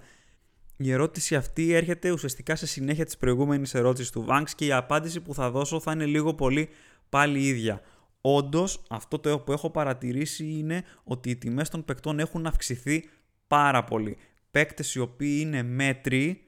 Η 0.76 0.92
ερώτηση 0.92 1.34
αυτή 1.34 1.72
έρχεται 1.72 2.10
ουσιαστικά 2.10 2.56
σε 2.56 2.66
συνέχεια 2.66 3.04
της 3.04 3.16
προηγούμενης 3.16 3.74
ερώτησης 3.74 4.10
του 4.10 4.26
Vanks 4.28 4.50
και 4.56 4.66
η 4.66 4.72
απάντηση 4.72 5.20
που 5.20 5.34
θα 5.34 5.50
δώσω 5.50 5.80
θα 5.80 5.92
είναι 5.92 6.06
λίγο 6.06 6.34
πολύ 6.34 6.68
πάλι 7.08 7.40
ίδια. 7.40 7.80
Όντως, 8.20 8.82
αυτό 8.88 9.18
το 9.18 9.38
που 9.38 9.52
έχω 9.52 9.70
παρατηρήσει 9.70 10.44
είναι 10.44 10.84
ότι 11.04 11.30
οι 11.30 11.36
τιμές 11.36 11.68
των 11.68 11.84
παικτών 11.84 12.18
έχουν 12.18 12.46
αυξηθεί 12.46 13.08
πάρα 13.46 13.84
πολύ. 13.84 14.16
Παίκτες 14.50 14.94
οι 14.94 15.00
οποίοι 15.00 15.38
είναι 15.40 15.62
μέτροι 15.62 16.40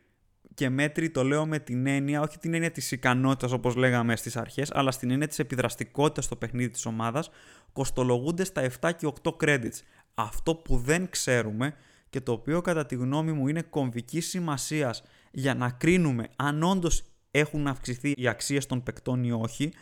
και 0.55 0.69
μέτροι 0.69 1.11
το 1.11 1.25
λέω 1.25 1.47
με 1.47 1.59
την 1.59 1.87
έννοια, 1.87 2.21
όχι 2.21 2.39
την 2.39 2.55
έννοια 2.55 2.71
της 2.71 2.93
ικανότητας 2.93 3.53
όπως 3.53 3.75
λέγαμε 3.75 4.17
στις 4.17 4.37
αρχές, 4.37 4.71
αλλά 4.73 4.91
στην 4.91 5.11
έννοια 5.11 5.29
της 5.29 5.39
επιδραστικότητας 5.39 6.25
στο 6.25 6.37
παιχνίδι 6.37 6.71
της 6.71 6.87
ομάδας, 6.87 7.31
κοστολογούνται 7.73 8.45
στα 8.45 8.61
7 8.61 8.93
και 8.93 9.07
8 9.07 9.37
credits. 9.41 9.81
Αυτό 10.15 10.55
που 10.55 10.77
δεν 10.77 11.11
ξέρουμε 11.11 11.75
και 12.11 12.21
το 12.21 12.33
οποίο 12.33 12.61
κατά 12.61 12.87
τη 12.87 12.95
γνώμη 12.95 13.33
μου 13.33 13.49
είναι 13.49 13.63
κομβικής 13.63 14.29
σημασίας 14.29 15.03
για 15.31 15.55
να 15.55 15.71
κρίνουμε 15.71 16.29
αν 16.37 16.63
όντως 16.63 17.03
έχουν 17.31 17.67
αυξηθεί 17.67 18.13
οι 18.17 18.29
αξίες 18.29 18.67
των 18.67 18.83
παικτών 18.83 19.25
ή 19.25 19.33
όχι, 19.33 19.73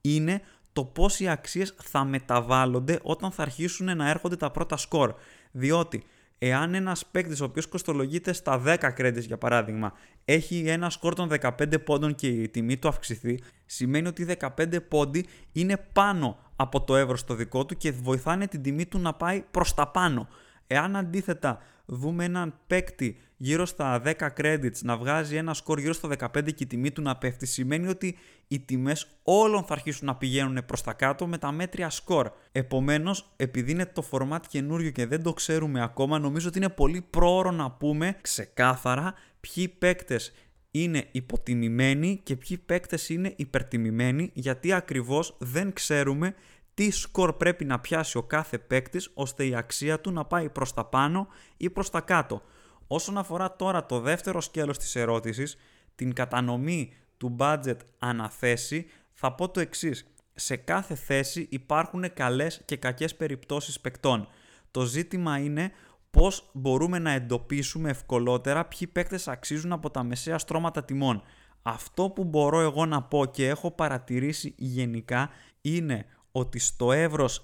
είναι 0.00 0.40
το 0.72 0.84
πώς 0.84 1.20
οι 1.20 1.28
αξίες 1.28 1.74
θα 1.82 2.04
μεταβάλλονται 2.04 2.98
όταν 3.02 3.30
θα 3.30 3.42
αρχίσουν 3.42 3.96
να 3.96 4.08
έρχονται 4.08 4.36
τα 4.36 4.50
πρώτα 4.50 4.76
σκορ. 4.76 5.14
Διότι 5.50 6.02
εάν 6.38 6.74
ένας 6.74 7.06
παίκτης 7.06 7.40
ο 7.40 7.44
οποίος 7.44 7.66
κοστολογείται 7.66 8.32
στα 8.32 8.62
10 8.66 8.76
credits 8.98 9.22
για 9.26 9.38
παράδειγμα, 9.38 9.92
έχει 10.24 10.64
ένα 10.66 10.90
σκορ 10.90 11.14
των 11.14 11.28
15 11.40 11.84
πόντων 11.84 12.14
και 12.14 12.28
η 12.28 12.48
τιμή 12.48 12.76
του 12.76 12.88
αυξηθεί, 12.88 13.42
σημαίνει 13.66 14.08
ότι 14.08 14.22
οι 14.22 14.36
15 14.56 14.88
πόντι 14.88 15.26
είναι 15.52 15.76
πάνω 15.92 16.38
από 16.56 16.80
το 16.80 16.96
εύρος 16.96 17.20
στο 17.20 17.34
δικό 17.34 17.66
του 17.66 17.76
και 17.76 17.92
βοηθάνε 17.92 18.46
την 18.46 18.62
τιμή 18.62 18.86
του 18.86 18.98
να 18.98 19.14
πάει 19.14 19.44
προς 19.50 19.74
τα 19.74 19.88
πάνω. 19.88 20.28
Εάν 20.72 20.96
αντίθετα 20.96 21.58
δούμε 21.86 22.24
έναν 22.24 22.54
παίκτη 22.66 23.16
γύρω 23.36 23.66
στα 23.66 24.02
10 24.04 24.12
credits 24.36 24.78
να 24.82 24.96
βγάζει 24.96 25.36
ένα 25.36 25.54
σκορ 25.54 25.78
γύρω 25.78 25.92
στα 25.92 26.08
15 26.18 26.54
και 26.54 26.62
η 26.62 26.66
τιμή 26.66 26.90
του 26.90 27.02
να 27.02 27.16
πέφτει, 27.16 27.46
σημαίνει 27.46 27.88
ότι 27.88 28.16
οι 28.48 28.60
τιμές 28.60 29.06
όλων 29.22 29.64
θα 29.64 29.72
αρχίσουν 29.72 30.06
να 30.06 30.16
πηγαίνουν 30.16 30.64
προς 30.66 30.82
τα 30.82 30.92
κάτω 30.92 31.26
με 31.26 31.38
τα 31.38 31.52
μέτρια 31.52 31.90
σκορ. 31.90 32.30
Επομένως, 32.52 33.32
επειδή 33.36 33.70
είναι 33.70 33.86
το 33.86 34.04
format 34.10 34.40
καινούριο 34.48 34.90
και 34.90 35.06
δεν 35.06 35.22
το 35.22 35.32
ξέρουμε 35.32 35.82
ακόμα, 35.82 36.18
νομίζω 36.18 36.48
ότι 36.48 36.58
είναι 36.58 36.68
πολύ 36.68 37.06
πρόωρο 37.10 37.50
να 37.50 37.70
πούμε 37.70 38.16
ξεκάθαρα 38.20 39.14
ποιοι 39.40 39.68
παίκτες 39.68 40.32
είναι 40.70 41.08
υποτιμημένοι 41.12 42.20
και 42.22 42.36
ποιοι 42.36 42.58
παίκτες 42.58 43.08
είναι 43.08 43.32
υπερτιμημένοι 43.36 44.30
γιατί 44.34 44.72
ακριβώς 44.72 45.36
δεν 45.38 45.72
ξέρουμε 45.72 46.34
τι 46.74 46.90
σκορ 46.90 47.32
πρέπει 47.32 47.64
να 47.64 47.80
πιάσει 47.80 48.18
ο 48.18 48.22
κάθε 48.22 48.58
παίκτης 48.58 49.10
ώστε 49.14 49.46
η 49.46 49.54
αξία 49.54 50.00
του 50.00 50.10
να 50.10 50.24
πάει 50.24 50.48
προς 50.48 50.74
τα 50.74 50.84
πάνω 50.84 51.28
ή 51.56 51.70
προς 51.70 51.90
τα 51.90 52.00
κάτω. 52.00 52.42
Όσον 52.86 53.18
αφορά 53.18 53.56
τώρα 53.56 53.86
το 53.86 54.00
δεύτερο 54.00 54.40
σκέλος 54.40 54.78
της 54.78 54.96
ερώτησης, 54.96 55.56
την 55.94 56.12
κατανομή 56.12 56.92
του 57.16 57.36
budget 57.38 57.76
αναθέσει, 57.98 58.86
θα 59.12 59.32
πω 59.32 59.48
το 59.48 59.60
εξής. 59.60 60.04
Σε 60.34 60.56
κάθε 60.56 60.94
θέση 60.94 61.46
υπάρχουν 61.50 62.12
καλές 62.12 62.62
και 62.64 62.76
κακές 62.76 63.16
περιπτώσεις 63.16 63.80
παικτών. 63.80 64.28
Το 64.70 64.84
ζήτημα 64.84 65.38
είναι 65.38 65.72
πώς 66.10 66.50
μπορούμε 66.52 66.98
να 66.98 67.10
εντοπίσουμε 67.10 67.90
ευκολότερα 67.90 68.64
ποιοι 68.64 68.86
παίκτες 68.86 69.28
αξίζουν 69.28 69.72
από 69.72 69.90
τα 69.90 70.02
μεσαία 70.02 70.38
στρώματα 70.38 70.84
τιμών. 70.84 71.22
Αυτό 71.62 72.10
που 72.10 72.24
μπορώ 72.24 72.60
εγώ 72.60 72.86
να 72.86 73.02
πω 73.02 73.26
και 73.26 73.48
έχω 73.48 73.70
παρατηρήσει 73.70 74.54
γενικά 74.56 75.30
είναι 75.60 76.06
ότι 76.32 76.58
στο 76.58 76.92
εύρος 76.92 77.42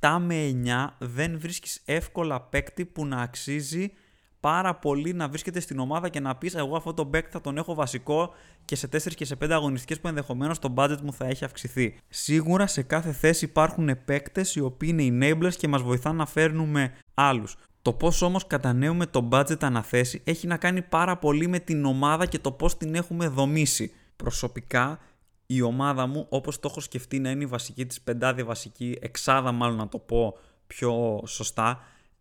7 0.00 0.18
με 0.20 0.60
9 0.64 0.88
δεν 0.98 1.38
βρίσκεις 1.38 1.82
εύκολα 1.84 2.40
παίκτη 2.40 2.84
που 2.84 3.06
να 3.06 3.16
αξίζει 3.16 3.92
πάρα 4.40 4.74
πολύ 4.74 5.12
να 5.12 5.28
βρίσκεται 5.28 5.60
στην 5.60 5.78
ομάδα 5.78 6.08
και 6.08 6.20
να 6.20 6.36
πεις 6.36 6.54
εγώ 6.54 6.76
αυτό 6.76 6.94
τον 6.94 7.10
παίκτη 7.10 7.30
θα 7.30 7.40
τον 7.40 7.56
έχω 7.56 7.74
βασικό 7.74 8.34
και 8.64 8.76
σε 8.76 8.88
4 8.92 9.14
και 9.14 9.24
σε 9.24 9.36
5 9.44 9.50
αγωνιστικές 9.50 10.00
που 10.00 10.08
ενδεχομένως 10.08 10.58
το 10.58 10.74
budget 10.76 10.98
μου 11.02 11.12
θα 11.12 11.26
έχει 11.26 11.44
αυξηθεί. 11.44 11.98
Σίγουρα 12.08 12.66
σε 12.66 12.82
κάθε 12.82 13.12
θέση 13.12 13.44
υπάρχουν 13.44 14.04
παίκτες 14.04 14.54
οι 14.54 14.60
οποίοι 14.60 14.96
είναι 14.98 15.34
enablers 15.34 15.54
και 15.54 15.68
μας 15.68 15.82
βοηθάνε 15.82 16.16
να 16.16 16.26
φέρνουμε 16.26 16.92
άλλους. 17.14 17.56
Το 17.82 17.92
πώς 17.92 18.22
όμως 18.22 18.46
κατανέουμε 18.46 19.06
το 19.06 19.28
budget 19.32 19.62
αναθέσει 19.62 20.20
έχει 20.24 20.46
να 20.46 20.56
κάνει 20.56 20.82
πάρα 20.82 21.16
πολύ 21.16 21.48
με 21.48 21.58
την 21.58 21.84
ομάδα 21.84 22.26
και 22.26 22.38
το 22.38 22.52
πώς 22.52 22.76
την 22.76 22.94
έχουμε 22.94 23.28
δομήσει. 23.28 23.92
Προσωπικά 24.16 24.98
η 25.50 25.62
ομάδα 25.62 26.06
μου, 26.06 26.26
όπως 26.28 26.60
το 26.60 26.68
έχω 26.70 26.80
σκεφτεί 26.80 27.18
να 27.18 27.30
είναι 27.30 27.42
η 27.42 27.46
βασική 27.46 27.86
της 27.86 28.00
πεντάδια 28.00 28.44
βασική, 28.44 28.98
εξάδα 29.00 29.52
μάλλον 29.52 29.76
να 29.76 29.88
το 29.88 29.98
πω 29.98 30.38
πιο 30.66 31.22
σωστά, 31.26 31.80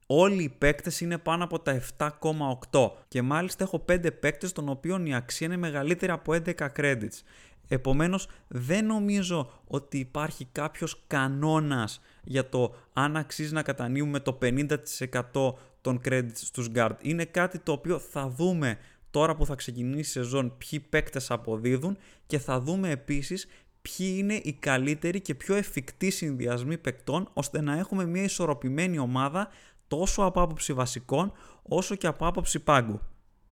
Όλοι 0.10 0.44
οι 0.44 0.50
παίκτες 0.50 1.02
είναι 1.02 1.18
πάνω 1.18 1.44
από 1.44 1.60
τα 1.60 1.82
7,8 1.98 2.92
και 3.08 3.22
μάλιστα 3.22 3.64
έχω 3.64 3.86
5 3.90 4.20
παίκτες 4.20 4.52
των 4.52 4.70
οποίων 4.70 5.06
η 5.06 5.16
αξία 5.16 5.48
είναι 5.48 5.58
μεγαλύτερη 5.58 6.12
από 6.12 6.34
11 6.34 6.54
credits. 6.78 7.22
Επομένως 7.68 8.28
δεν 8.48 8.86
νομίζω 8.86 9.52
ότι 9.68 9.98
υπάρχει 9.98 10.48
κάποιος 10.52 11.04
κανόνας 11.08 12.02
για 12.24 12.50
το 12.50 12.76
αν 12.94 13.18
αξίζει 13.18 13.54
να 13.54 13.62
κατανείμουμε 13.62 14.20
το 14.20 14.38
50% 14.42 15.54
των 15.82 16.02
credits 16.06 16.32
στους 16.34 16.70
guard. 16.76 16.96
Είναι 17.02 17.26
κάτι 17.26 17.60
το 17.60 17.72
οποίο 17.72 18.00
θα 18.00 18.30
δούμε 18.30 18.78
τώρα 19.12 19.36
που 19.36 19.46
θα 19.46 19.56
ξεκινήσει 19.56 20.00
η 20.00 20.04
σεζόν 20.04 20.58
ποιοι 20.58 20.80
παίκτες 20.80 21.32
αποδίδουν 21.32 21.98
και 22.26 22.40
θα 22.40 22.60
δούμε 22.60 22.90
επίσης 22.90 23.48
ποιοι 23.82 24.16
είναι 24.18 24.34
οι 24.34 24.54
καλύτεροι 24.54 25.22
και 25.22 25.36
πιο 25.36 25.56
εφικτοί 25.56 26.10
συνδυασμοί 26.10 26.78
παικτών 26.78 27.30
ώστε 27.34 27.62
να 27.62 27.78
έχουμε 27.78 28.06
μια 28.06 28.24
ισορροπημένη 28.24 29.00
ομάδα 29.00 29.48
τόσο 29.88 30.24
από 30.24 30.42
άποψη 30.42 30.74
βασικών 30.74 31.32
όσο 31.62 31.96
και 31.96 32.08
από 32.08 32.28
άποψη 32.28 32.60
πάγκου. 32.60 33.00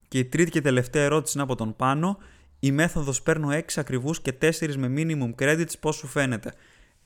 Και 0.09 0.19
η 0.19 0.25
τρίτη 0.25 0.51
και 0.51 0.61
τελευταία 0.61 1.03
ερώτηση 1.03 1.33
είναι 1.35 1.43
από 1.43 1.55
τον 1.55 1.77
Πάνο. 1.77 2.19
Η 2.61 2.73
μέθοδος 2.73 3.23
παίρνω 3.23 3.49
6 3.51 3.61
ακριβούς 3.77 4.21
και 4.21 4.33
4 4.41 4.75
με 4.77 4.93
minimum 4.97 5.43
credits 5.43 5.79
πώς 5.81 5.97
σου 5.97 6.07
φαίνεται; 6.07 6.53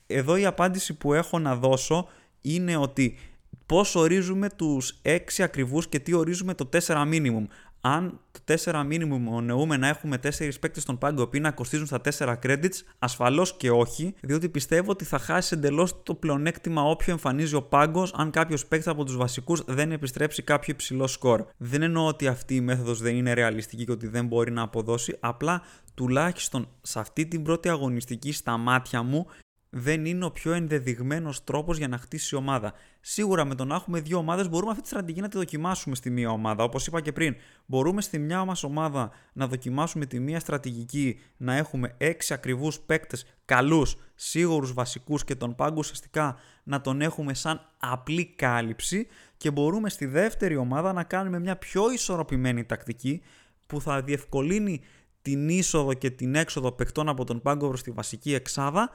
Εδώ 0.07 0.35
η 0.35 0.45
απάντηση 0.45 0.93
που 0.93 1.13
έχω 1.13 1.39
να 1.39 1.55
δώσω 1.55 2.07
είναι 2.41 2.77
ότι 2.77 3.17
πώς 3.65 3.95
ορίζουμε 3.95 4.49
τους 4.49 4.99
6 5.01 5.43
ακριβούς 5.43 5.87
και 5.87 5.99
τι 5.99 6.13
ορίζουμε 6.13 6.53
το 6.53 6.69
4 6.71 6.79
minimum 6.87 7.45
αν 7.85 8.19
το 8.31 8.53
4 8.63 8.73
minimum 8.73 9.21
ονεούμε 9.31 9.77
να 9.77 9.87
έχουμε 9.87 10.19
4 10.23 10.27
παίκτες 10.59 10.83
στον 10.83 10.97
πάγκο 10.97 11.27
που 11.27 11.39
να 11.39 11.51
κοστίζουν 11.51 11.85
στα 11.85 12.01
4 12.17 12.35
credits, 12.43 12.81
ασφαλώς 12.99 13.57
και 13.57 13.71
όχι, 13.71 14.13
διότι 14.21 14.49
πιστεύω 14.49 14.91
ότι 14.91 15.05
θα 15.05 15.19
χάσει 15.19 15.55
εντελώς 15.55 16.03
το 16.03 16.13
πλεονέκτημα 16.13 16.81
όποιο 16.81 17.11
εμφανίζει 17.11 17.55
ο 17.55 17.61
πάγκος 17.61 18.13
αν 18.13 18.31
κάποιος 18.31 18.65
παίκτης 18.65 18.87
από 18.87 19.03
τους 19.03 19.15
βασικούς 19.15 19.63
δεν 19.67 19.91
επιστρέψει 19.91 20.41
κάποιο 20.41 20.73
υψηλό 20.73 21.07
σκορ. 21.07 21.45
Δεν 21.57 21.81
εννοώ 21.81 22.07
ότι 22.07 22.27
αυτή 22.27 22.55
η 22.55 22.61
μέθοδος 22.61 23.01
δεν 23.01 23.15
είναι 23.15 23.33
ρεαλιστική 23.33 23.85
και 23.85 23.91
ότι 23.91 24.07
δεν 24.07 24.25
μπορεί 24.25 24.51
να 24.51 24.61
αποδώσει, 24.61 25.17
απλά 25.19 25.61
τουλάχιστον 25.93 26.67
σε 26.81 26.99
αυτή 26.99 27.25
την 27.25 27.43
πρώτη 27.43 27.69
αγωνιστική 27.69 28.31
στα 28.31 28.57
μάτια 28.57 29.03
μου 29.03 29.27
δεν 29.75 30.05
είναι 30.05 30.25
ο 30.25 30.31
πιο 30.31 30.51
ενδεδειγμένος 30.53 31.43
τρόπος 31.43 31.77
για 31.77 31.87
να 31.87 31.97
χτίσει 31.97 32.35
η 32.35 32.37
ομάδα. 32.37 32.73
Σίγουρα 33.01 33.45
με 33.45 33.55
το 33.55 33.65
να 33.65 33.75
έχουμε 33.75 33.99
δύο 33.99 34.17
ομάδες 34.17 34.49
μπορούμε 34.49 34.71
αυτή 34.71 34.83
τη 34.83 34.87
στρατηγική 34.87 35.21
να 35.21 35.27
τη 35.27 35.37
δοκιμάσουμε 35.37 35.95
στη 35.95 36.09
μία 36.09 36.29
ομάδα. 36.29 36.63
Όπως 36.63 36.87
είπα 36.87 37.01
και 37.01 37.11
πριν, 37.11 37.35
μπορούμε 37.65 38.01
στη 38.01 38.19
μια 38.19 38.45
μας 38.45 38.63
ομάδα 38.63 39.11
να 39.33 39.47
δοκιμάσουμε 39.47 40.05
τη 40.05 40.19
μία 40.19 40.39
στρατηγική 40.39 41.19
να 41.37 41.55
έχουμε 41.55 41.95
έξι 41.97 42.33
ακριβούς 42.33 42.79
παίκτες 42.79 43.25
καλούς, 43.45 43.95
σίγουρους 44.15 44.73
βασικούς 44.73 45.23
και 45.23 45.35
τον 45.35 45.55
πάγκο 45.55 45.77
ουσιαστικά 45.77 46.37
να 46.63 46.81
τον 46.81 47.01
έχουμε 47.01 47.33
σαν 47.33 47.61
απλή 47.77 48.25
κάλυψη. 48.25 49.07
Και 49.37 49.51
μπορούμε 49.51 49.89
στη 49.89 50.05
δεύτερη 50.05 50.55
ομάδα 50.55 50.93
να 50.93 51.03
κάνουμε 51.03 51.39
μια 51.39 51.57
πιο 51.57 51.91
ισορροπημένη 51.91 52.65
τακτική 52.65 53.21
που 53.67 53.81
θα 53.81 54.01
διευκολύνει 54.01 54.81
την 55.21 55.49
είσοδο 55.49 55.93
και 55.93 56.09
την 56.09 56.35
έξοδο 56.35 56.71
παικτών 56.71 57.09
από 57.09 57.23
τον 57.23 57.41
πάγκο 57.41 57.67
προς 57.67 57.83
τη 57.83 57.91
βασική 57.91 58.33
εξάδα 58.33 58.89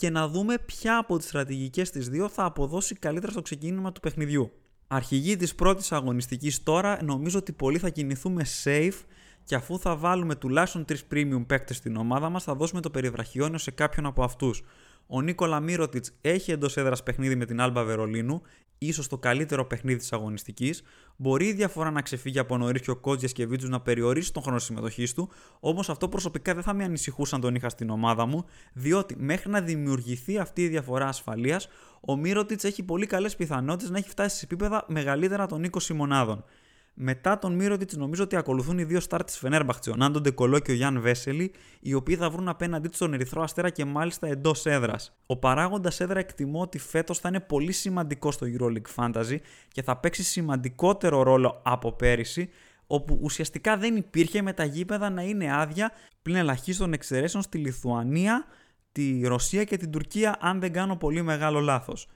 και 0.00 0.10
να 0.10 0.28
δούμε 0.28 0.58
ποια 0.58 0.98
από 0.98 1.18
τις 1.18 1.26
στρατηγικές 1.26 1.90
της 1.90 2.08
δύο 2.08 2.28
θα 2.28 2.44
αποδώσει 2.44 2.94
καλύτερα 2.94 3.32
στο 3.32 3.42
ξεκίνημα 3.42 3.92
του 3.92 4.00
παιχνιδιού. 4.00 4.50
Αρχηγή 4.88 5.36
της 5.36 5.54
πρώτης 5.54 5.92
αγωνιστικής 5.92 6.62
τώρα 6.62 7.02
νομίζω 7.02 7.38
ότι 7.38 7.52
πολλοί 7.52 7.78
θα 7.78 7.88
κινηθούμε 7.88 8.44
safe 8.64 9.04
και 9.44 9.54
αφού 9.54 9.78
θα 9.78 9.96
βάλουμε 9.96 10.34
τουλάχιστον 10.34 10.84
3 10.88 10.94
premium 11.12 11.46
παίκτες 11.46 11.76
στην 11.76 11.96
ομάδα 11.96 12.28
μας 12.28 12.44
θα 12.44 12.54
δώσουμε 12.54 12.80
το 12.80 12.90
περιβραχιόνιο 12.90 13.58
σε 13.58 13.70
κάποιον 13.70 14.06
από 14.06 14.22
αυτούς. 14.22 14.62
Ο 15.12 15.20
Νίκολα 15.20 15.60
Μύρωτιτς 15.60 16.12
έχει 16.20 16.52
εντός 16.52 16.76
έδρας 16.76 17.02
παιχνίδι 17.02 17.36
με 17.36 17.44
την 17.44 17.60
Άλμπα 17.60 17.84
Βερολίνου, 17.84 18.42
ίσως 18.78 19.08
το 19.08 19.18
καλύτερο 19.18 19.64
παιχνίδι 19.66 19.98
της 19.98 20.12
αγωνιστικής. 20.12 20.82
Μπορεί 21.16 21.46
η 21.46 21.52
διαφορά 21.52 21.90
να 21.90 22.02
ξεφύγει 22.02 22.38
από 22.38 22.56
νωρίς 22.56 22.80
και 22.80 22.90
ο 22.90 22.96
Κότζια 22.96 23.28
και 23.28 23.46
Βίτσου 23.46 23.68
να 23.68 23.80
περιορίσει 23.80 24.32
τον 24.32 24.42
χρόνο 24.42 24.58
συμμετοχής 24.58 25.14
του, 25.14 25.30
όμως 25.60 25.90
αυτό 25.90 26.08
προσωπικά 26.08 26.54
δεν 26.54 26.62
θα 26.62 26.74
με 26.74 26.84
ανησυχούσε 26.84 27.34
αν 27.34 27.40
τον 27.40 27.54
είχα 27.54 27.68
στην 27.68 27.90
ομάδα 27.90 28.26
μου, 28.26 28.44
διότι 28.72 29.16
μέχρι 29.18 29.50
να 29.50 29.60
δημιουργηθεί 29.60 30.38
αυτή 30.38 30.62
η 30.62 30.68
διαφορά 30.68 31.06
ασφαλείας, 31.06 31.68
ο 32.00 32.16
Μύρωτιτς 32.16 32.64
έχει 32.64 32.82
πολύ 32.82 33.06
καλές 33.06 33.36
πιθανότητες 33.36 33.90
να 33.90 33.98
έχει 33.98 34.08
φτάσει 34.08 34.36
σε 34.36 34.44
επίπεδα 34.44 34.84
μεγαλύτερα 34.88 35.46
των 35.46 35.64
20 35.70 35.94
μονάδων. 35.94 36.44
Μετά 37.02 37.38
τον 37.38 37.54
Μύρωτιτ, 37.54 37.92
νομίζω 37.92 38.22
ότι 38.22 38.36
ακολουθούν 38.36 38.78
οι 38.78 38.84
δύο 38.84 39.00
στάρ 39.00 39.24
της 39.24 39.38
Φενέρμπαχτσε, 39.38 39.90
ο 39.90 39.94
Νάντον 39.96 40.22
Ντεκολό 40.22 40.58
και 40.58 40.70
ο 40.70 40.74
Γιάν 40.74 41.00
Βέσελη, 41.00 41.52
οι 41.80 41.94
οποίοι 41.94 42.16
θα 42.16 42.30
βρουν 42.30 42.48
απέναντί 42.48 42.88
τους 42.88 42.98
τον 42.98 43.14
Ερυθρό 43.14 43.42
Αστέρα 43.42 43.70
και 43.70 43.84
μάλιστα 43.84 44.26
εντός 44.26 44.66
έδρας. 44.66 45.16
Ο 45.26 45.36
παράγοντας 45.36 46.00
έδρα 46.00 46.18
εκτιμώ 46.18 46.60
ότι 46.60 46.78
φέτος 46.78 47.18
θα 47.18 47.28
είναι 47.28 47.40
πολύ 47.40 47.72
σημαντικό 47.72 48.30
στο 48.30 48.46
EuroLeague 48.46 48.94
Fantasy 48.94 49.36
και 49.68 49.82
θα 49.82 49.96
παίξει 49.96 50.22
σημαντικότερο 50.22 51.22
ρόλο 51.22 51.60
από 51.64 51.92
πέρυσι, 51.92 52.50
όπου 52.86 53.18
ουσιαστικά 53.22 53.76
δεν 53.76 53.96
υπήρχε 53.96 54.42
με 54.42 54.52
τα 54.52 54.64
γήπεδα 54.64 55.10
να 55.10 55.22
είναι 55.22 55.56
άδεια 55.56 55.92
πλην 56.22 56.36
ελαχίστων 56.36 56.92
εξαιρέσεων 56.92 57.42
στη 57.42 57.58
Λιθουανία, 57.58 58.44
τη 58.92 59.20
Ρωσία 59.24 59.64
και 59.64 59.76
την 59.76 59.90
Τουρκία, 59.90 60.36
αν 60.40 60.60
δεν 60.60 60.72
κάνω 60.72 60.96
πολύ 60.96 61.22
μεγάλο 61.22 61.60
λάθος. 61.60 62.08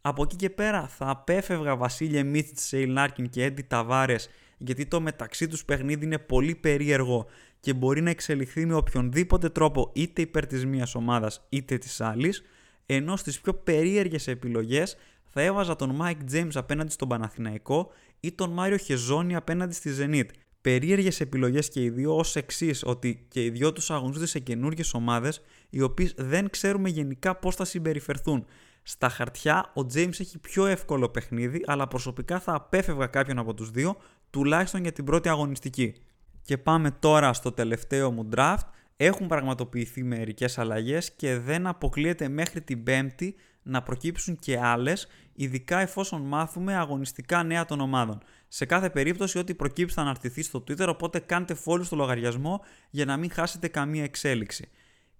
Από 0.00 0.22
εκεί 0.22 0.36
και 0.36 0.50
πέρα 0.50 0.88
θα 0.88 1.08
απέφευγα 1.10 1.76
Βασίλεια 1.76 2.24
Μίτσιτς, 2.24 2.62
Σέιλ 2.62 2.92
Νάρκιν 2.92 3.28
και 3.28 3.44
Έντι 3.44 3.62
Ταβάρες 3.62 4.28
γιατί 4.58 4.86
το 4.86 5.00
μεταξύ 5.00 5.46
τους 5.48 5.64
παιχνίδι 5.64 6.04
είναι 6.04 6.18
πολύ 6.18 6.54
περίεργο 6.54 7.26
και 7.60 7.74
μπορεί 7.74 8.00
να 8.00 8.10
εξελιχθεί 8.10 8.66
με 8.66 8.74
οποιονδήποτε 8.74 9.48
τρόπο 9.48 9.90
είτε 9.94 10.22
υπέρ 10.22 10.46
της 10.46 10.66
μία 10.66 10.88
ομάδας 10.94 11.46
είτε 11.48 11.78
της 11.78 12.00
άλλης. 12.00 12.42
Ενώ 12.86 13.16
στις 13.16 13.40
πιο 13.40 13.54
περίεργες 13.54 14.26
επιλογές 14.26 14.96
θα 15.24 15.42
έβαζα 15.42 15.76
τον 15.76 16.00
Mike 16.02 16.32
James 16.34 16.50
απέναντι 16.54 16.90
στον 16.90 17.08
Παναθηναϊκό 17.08 17.90
ή 18.20 18.32
τον 18.32 18.50
Μάριο 18.50 18.76
Χεζόνι 18.76 19.34
απέναντι 19.34 19.74
στη 19.74 19.90
Zenit. 19.98 20.26
Περίεργες 20.60 21.20
επιλογές 21.20 21.68
και 21.68 21.82
οι 21.82 21.90
δύο 21.90 22.16
ως 22.16 22.36
εξής, 22.36 22.82
ότι 22.84 23.26
και 23.28 23.44
οι 23.44 23.50
δυο 23.50 23.72
τους 23.72 23.90
αγωνίζονται 23.90 24.26
σε 24.26 24.38
καινούργιες 24.38 24.94
ομάδες, 24.94 25.40
οι 25.70 25.80
οποίες 25.80 26.14
δεν 26.16 26.50
ξέρουμε 26.50 26.88
γενικά 26.88 27.34
πώς 27.36 27.54
θα 27.54 27.64
συμπεριφερθούν. 27.64 28.46
Στα 28.90 29.08
χαρτιά 29.08 29.70
ο 29.74 29.80
James 29.94 30.20
έχει 30.20 30.38
πιο 30.38 30.66
εύκολο 30.66 31.08
παιχνίδι, 31.08 31.62
αλλά 31.66 31.88
προσωπικά 31.88 32.40
θα 32.40 32.54
απέφευγα 32.54 33.06
κάποιον 33.06 33.38
από 33.38 33.54
τους 33.54 33.70
δύο, 33.70 33.96
τουλάχιστον 34.30 34.82
για 34.82 34.92
την 34.92 35.04
πρώτη 35.04 35.28
αγωνιστική. 35.28 35.94
Και 36.42 36.58
πάμε 36.58 36.90
τώρα 36.90 37.32
στο 37.32 37.52
τελευταίο 37.52 38.10
μου 38.10 38.28
draft. 38.36 38.66
Έχουν 38.96 39.26
πραγματοποιηθεί 39.26 40.02
μερικές 40.02 40.58
αλλαγές 40.58 41.12
και 41.12 41.38
δεν 41.38 41.66
αποκλείεται 41.66 42.28
μέχρι 42.28 42.60
την 42.60 42.82
πέμπτη 42.82 43.34
να 43.62 43.82
προκύψουν 43.82 44.36
και 44.36 44.58
άλλες, 44.58 45.06
ειδικά 45.34 45.78
εφόσον 45.78 46.22
μάθουμε 46.22 46.76
αγωνιστικά 46.76 47.42
νέα 47.42 47.64
των 47.64 47.80
ομάδων. 47.80 48.22
Σε 48.48 48.64
κάθε 48.64 48.90
περίπτωση 48.90 49.38
ό,τι 49.38 49.54
προκύψει 49.54 49.94
θα 49.94 50.00
αναρτηθεί 50.00 50.42
στο 50.42 50.64
Twitter, 50.68 50.86
οπότε 50.88 51.18
κάντε 51.18 51.56
follow 51.64 51.84
στο 51.84 51.96
λογαριασμό 51.96 52.64
για 52.90 53.04
να 53.04 53.16
μην 53.16 53.30
χάσετε 53.30 53.68
καμία 53.68 54.04
εξέλιξη. 54.04 54.68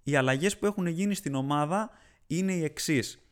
Οι 0.03 0.15
αλλαγές 0.15 0.57
που 0.57 0.65
έχουν 0.65 0.87
γίνει 0.87 1.15
στην 1.15 1.35
ομάδα 1.35 1.89
είναι 2.27 2.53
οι 2.53 2.63
εξής. 2.63 3.23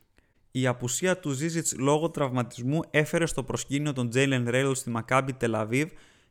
Η 0.59 0.67
απουσία 0.67 1.17
του 1.17 1.31
Ζίζιτς 1.31 1.75
λόγω 1.77 2.09
τραυματισμού 2.09 2.79
έφερε 2.89 3.25
στο 3.25 3.43
προσκήνιο 3.43 3.93
τον 3.93 4.09
Jalen 4.13 4.47
Reynolds 4.47 4.75
στη 4.75 4.91
Maccabi 4.95 5.29
Tel 5.41 5.67
Aviv 5.67 5.85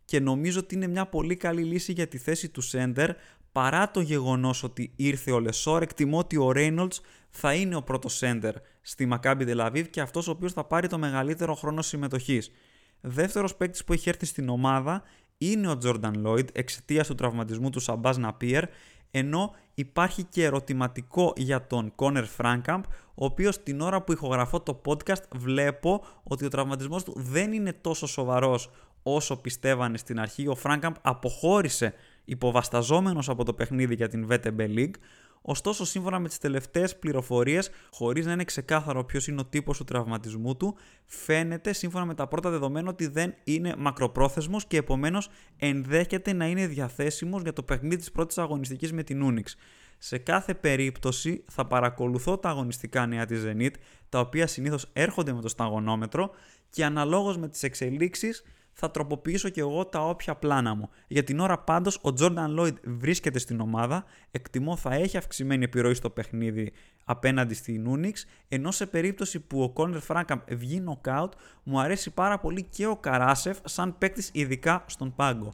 και 0.04 0.20
νομίζω 0.20 0.60
ότι 0.60 0.74
είναι 0.74 0.86
μια 0.86 1.06
πολύ 1.06 1.36
καλή 1.36 1.62
λύση 1.62 1.92
για 1.92 2.06
τη 2.06 2.18
θέση 2.18 2.48
του 2.48 2.60
Σέντερ 2.60 3.10
παρά 3.52 3.90
το 3.90 4.00
γεγονός 4.00 4.62
ότι 4.62 4.92
ήρθε 4.96 5.32
ο 5.32 5.40
Λεσόρ 5.40 5.82
εκτιμώ 5.82 6.18
ότι 6.18 6.36
ο 6.36 6.52
Reynolds 6.54 6.98
θα 7.30 7.54
είναι 7.54 7.76
ο 7.76 7.82
πρώτος 7.82 8.16
Σέντερ 8.16 8.54
στη 8.80 9.08
Maccabi 9.12 9.48
Tel 9.48 9.66
Aviv 9.66 9.88
και 9.90 10.00
αυτός 10.00 10.28
ο 10.28 10.30
οποίος 10.30 10.52
θα 10.52 10.64
πάρει 10.64 10.88
το 10.88 10.98
μεγαλύτερο 10.98 11.54
χρόνο 11.54 11.82
συμμετοχής. 11.82 12.50
Δεύτερος 13.00 13.56
παίκτης 13.56 13.84
που 13.84 13.92
έχει 13.92 14.08
έρθει 14.08 14.26
στην 14.26 14.48
ομάδα 14.48 15.02
είναι 15.38 15.68
ο 15.68 15.78
Jordan 15.84 16.26
Lloyd 16.26 16.46
εξαιτίας 16.52 17.06
του 17.06 17.14
τραυματισμού 17.14 17.70
του 17.70 17.80
Σαμπάζ 17.80 18.16
Ναπίερ 18.16 18.64
ενώ 19.10 19.54
υπάρχει 19.74 20.22
και 20.22 20.44
ερωτηματικό 20.44 21.32
για 21.36 21.66
τον 21.66 21.94
Κόνερ 21.94 22.24
Φράνκαμπ, 22.24 22.82
ο 23.18 23.24
οποίος 23.24 23.62
την 23.62 23.80
ώρα 23.80 24.02
που 24.02 24.12
ηχογραφώ 24.12 24.60
το 24.60 24.80
podcast 24.86 25.22
βλέπω 25.36 26.04
ότι 26.22 26.44
ο 26.44 26.48
τραυματισμός 26.48 27.04
του 27.04 27.12
δεν 27.16 27.52
είναι 27.52 27.72
τόσο 27.72 28.06
σοβαρός 28.06 28.70
όσο 29.02 29.36
πιστεύανε 29.36 29.98
στην 29.98 30.20
αρχή. 30.20 30.48
Ο 30.48 30.54
Φράνκαμπ 30.54 30.94
αποχώρησε 31.02 31.94
υποβασταζόμενος 32.24 33.28
από 33.28 33.44
το 33.44 33.54
παιχνίδι 33.54 33.94
για 33.94 34.08
την 34.08 34.28
VTB 34.30 34.60
League, 34.60 34.94
Ωστόσο, 35.48 35.84
σύμφωνα 35.84 36.18
με 36.18 36.28
τις 36.28 36.38
τελευταίες 36.38 36.98
πληροφορίες, 36.98 37.70
χωρίς 37.90 38.26
να 38.26 38.32
είναι 38.32 38.44
ξεκάθαρο 38.44 39.04
ποιος 39.04 39.28
είναι 39.28 39.40
ο 39.40 39.44
τύπος 39.44 39.76
του 39.76 39.84
τραυματισμού 39.84 40.56
του, 40.56 40.76
φαίνεται 41.04 41.72
σύμφωνα 41.72 42.04
με 42.04 42.14
τα 42.14 42.26
πρώτα 42.26 42.50
δεδομένα 42.50 42.88
ότι 42.88 43.06
δεν 43.06 43.34
είναι 43.44 43.74
μακροπρόθεσμος 43.78 44.66
και 44.66 44.76
επομένως 44.76 45.28
ενδέχεται 45.56 46.32
να 46.32 46.46
είναι 46.46 46.66
διαθέσιμος 46.66 47.42
για 47.42 47.52
το 47.52 47.62
παιχνίδι 47.62 47.96
της 47.96 48.10
πρώτης 48.10 48.38
αγωνιστικής 48.38 48.92
με 48.92 49.02
την 49.02 49.22
Unix. 49.24 49.44
Σε 49.98 50.18
κάθε 50.18 50.54
περίπτωση 50.54 51.44
θα 51.50 51.66
παρακολουθώ 51.66 52.38
τα 52.38 52.48
αγωνιστικά 52.48 53.06
νέα 53.06 53.26
της 53.26 53.42
Zenit, 53.46 53.70
τα 54.08 54.20
οποία 54.20 54.46
συνήθως 54.46 54.90
έρχονται 54.92 55.32
με 55.32 55.40
το 55.40 55.48
σταγονόμετρο 55.48 56.30
και 56.70 56.84
αναλόγως 56.84 57.36
με 57.36 57.48
τις 57.48 57.62
εξελίξεις 57.62 58.42
θα 58.78 58.90
τροποποιήσω 58.90 59.48
και 59.48 59.60
εγώ 59.60 59.86
τα 59.86 60.08
όποια 60.08 60.34
πλάνα 60.34 60.74
μου. 60.74 60.88
Για 61.08 61.24
την 61.24 61.40
ώρα 61.40 61.58
πάντως 61.58 61.96
ο 61.96 62.12
Jordan 62.18 62.58
Lloyd 62.58 62.74
βρίσκεται 62.84 63.38
στην 63.38 63.60
ομάδα, 63.60 64.04
εκτιμώ 64.30 64.76
θα 64.76 64.94
έχει 64.94 65.16
αυξημένη 65.16 65.64
επιρροή 65.64 65.94
στο 65.94 66.10
παιχνίδι 66.10 66.72
απέναντι 67.04 67.54
στην 67.54 67.86
Unix, 67.90 68.12
ενώ 68.48 68.70
σε 68.70 68.86
περίπτωση 68.86 69.40
που 69.40 69.62
ο 69.62 69.72
Corner 69.76 70.00
Frankham 70.06 70.38
βγει 70.48 70.84
knockout, 70.86 71.28
μου 71.62 71.80
αρέσει 71.80 72.10
πάρα 72.10 72.38
πολύ 72.38 72.62
και 72.62 72.86
ο 72.86 72.96
Καράσεφ 72.96 73.58
σαν 73.64 73.98
παίκτης 73.98 74.30
ειδικά 74.32 74.84
στον 74.86 75.14
πάγκο. 75.14 75.52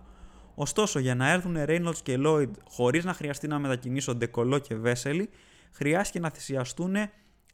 Ωστόσο, 0.54 0.98
για 0.98 1.14
να 1.14 1.30
έρθουν 1.30 1.56
Reynolds 1.58 1.98
και 2.02 2.18
Lloyd 2.26 2.50
χωρίς 2.68 3.04
να 3.04 3.12
χρειαστεί 3.12 3.48
να 3.48 3.58
μετακινήσω 3.58 4.14
Ντεκολό 4.14 4.58
και 4.58 4.74
Βέσελη, 4.74 5.28
χρειάστηκε 5.72 6.20
να 6.20 6.30
θυσιαστούν 6.30 6.96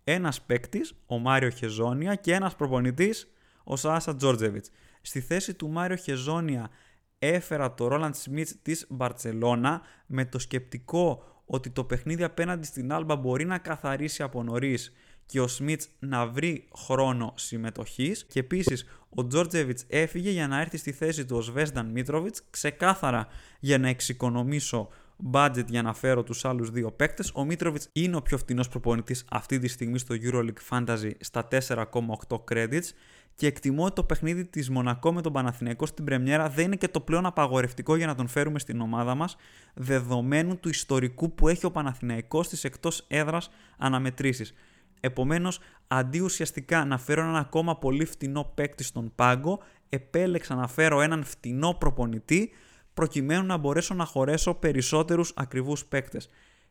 ένας 0.05 0.43
παίκτης, 0.43 0.95
ο 1.07 1.19
Μάριο 1.19 1.51
Χεζόνια, 1.51 2.15
και 2.15 2.35
ένας 2.35 2.57
προπονητής, 2.57 3.33
ο 3.65 3.77
Σάσα 3.77 4.17
Τζόρτζεβιτς. 4.17 4.71
Στη 5.01 5.21
θέση 5.21 5.55
του 5.55 5.69
Μάριο 5.69 5.97
Χεζόνια 5.97 6.71
έφερα 7.19 7.75
το 7.75 7.87
Ρόλαντ 7.87 8.15
Σμιτς 8.15 8.57
της 8.63 8.87
Μπαρτσελώνα 8.89 9.83
με 10.07 10.25
το 10.25 10.39
σκεπτικό 10.39 11.23
ότι 11.45 11.71
το 11.71 11.85
παιχνίδι 11.85 12.23
απέναντι 12.23 12.67
στην 12.67 12.93
Άλμπα 12.93 13.17
μπορεί 13.17 13.45
να 13.45 13.59
καθαρίσει 13.59 14.23
από 14.23 14.43
νωρίς 14.43 14.93
και 15.29 15.41
ο 15.41 15.49
Σμιτς 15.49 15.88
να 15.99 16.27
βρει 16.27 16.69
χρόνο 16.77 17.33
συμμετοχής. 17.37 18.25
Και 18.29 18.38
επίσης 18.38 18.85
ο 19.09 19.27
Τζόρτζεβιτς 19.27 19.85
έφυγε 19.88 20.31
για 20.31 20.49
να 20.49 20.61
έρθει 20.61 20.77
στη 20.77 20.93
θέση 20.93 21.25
του 21.25 21.37
ο 21.37 21.41
Σβέσταν 21.41 21.87
Μίτροβιτς, 21.87 22.43
ξεκάθαρα 22.51 23.27
για 23.61 23.79
να 23.79 23.88
εξοικονομήσω 23.88 24.88
budget 25.33 25.64
για 25.67 25.83
να 25.83 25.95
φέρω 25.95 26.23
τους 26.23 26.45
άλλους 26.45 26.71
δύο 26.71 26.91
παίκτες. 26.91 27.31
Ο 27.35 27.45
Μίτροβιτς 27.45 27.88
είναι 27.93 28.17
ο 28.17 28.23
πιο 28.23 28.38
φτηνός 28.38 28.69
προπονητής 28.69 29.25
αυτή 29.31 29.59
τη 29.59 29.69
στιγμή 29.69 29.99
στο 29.99 30.14
EuroLeague 30.23 30.69
Fantasy 30.71 31.11
στα 31.21 31.49
4,8 31.51 32.45
credits 32.51 32.88
και 33.35 33.47
εκτιμώ 33.47 33.85
ότι 33.85 33.95
το 33.95 34.05
παιχνίδι 34.05 34.45
της 34.45 34.71
Μονακό 34.71 35.12
με 35.12 35.23
τον 35.23 35.33
Παναθηναϊκό 35.33 35.87
στην 35.87 36.05
Πρεμιέρα 36.05 36.49
δεν 36.49 36.64
είναι 36.64 36.77
και 36.77 36.88
το 36.88 37.01
πλέον 37.01 37.27
απαγορευτικό 37.27 37.97
για 37.97 38.07
να 38.07 38.14
τον 38.14 38.29
φέρουμε 38.29 38.59
στην 38.59 38.81
ομάδα 38.81 39.14
μας, 39.14 39.37
δεδομένου 39.75 40.59
του 40.59 40.69
ιστορικού 40.69 41.35
που 41.35 41.49
έχει 41.49 41.67
ο 41.67 41.71
Παναθηναϊκός 41.71 42.47
στις 42.47 42.64
εκτός 42.64 43.05
έδρας 43.09 43.51
αναμετρήσεις. 43.79 44.55
Επομένως, 45.01 45.59
αντί 45.89 46.21
ουσιαστικά 46.21 46.85
να 46.85 46.99
φέρω 46.99 47.21
έναν 47.23 47.37
ακόμα 47.37 47.77
πολύ 47.77 48.05
φτηνό 48.05 48.53
παίκτη 48.55 48.85
στον 48.85 49.13
πάγκο, 49.15 49.59
επέλεξα 49.89 50.55
να 50.55 50.69
φέρω 50.69 51.01
έναν 51.01 51.25
φτηνό 51.25 51.75
προπονητή 51.75 52.51
προκειμένου 52.95 53.47
να 53.47 53.57
μπορέσω 53.57 53.95
να 53.95 54.05
χωρέσω 54.05 54.55
περισσότερους 54.55 55.33
ακριβούς 55.37 55.85
παίκτες. 55.85 56.29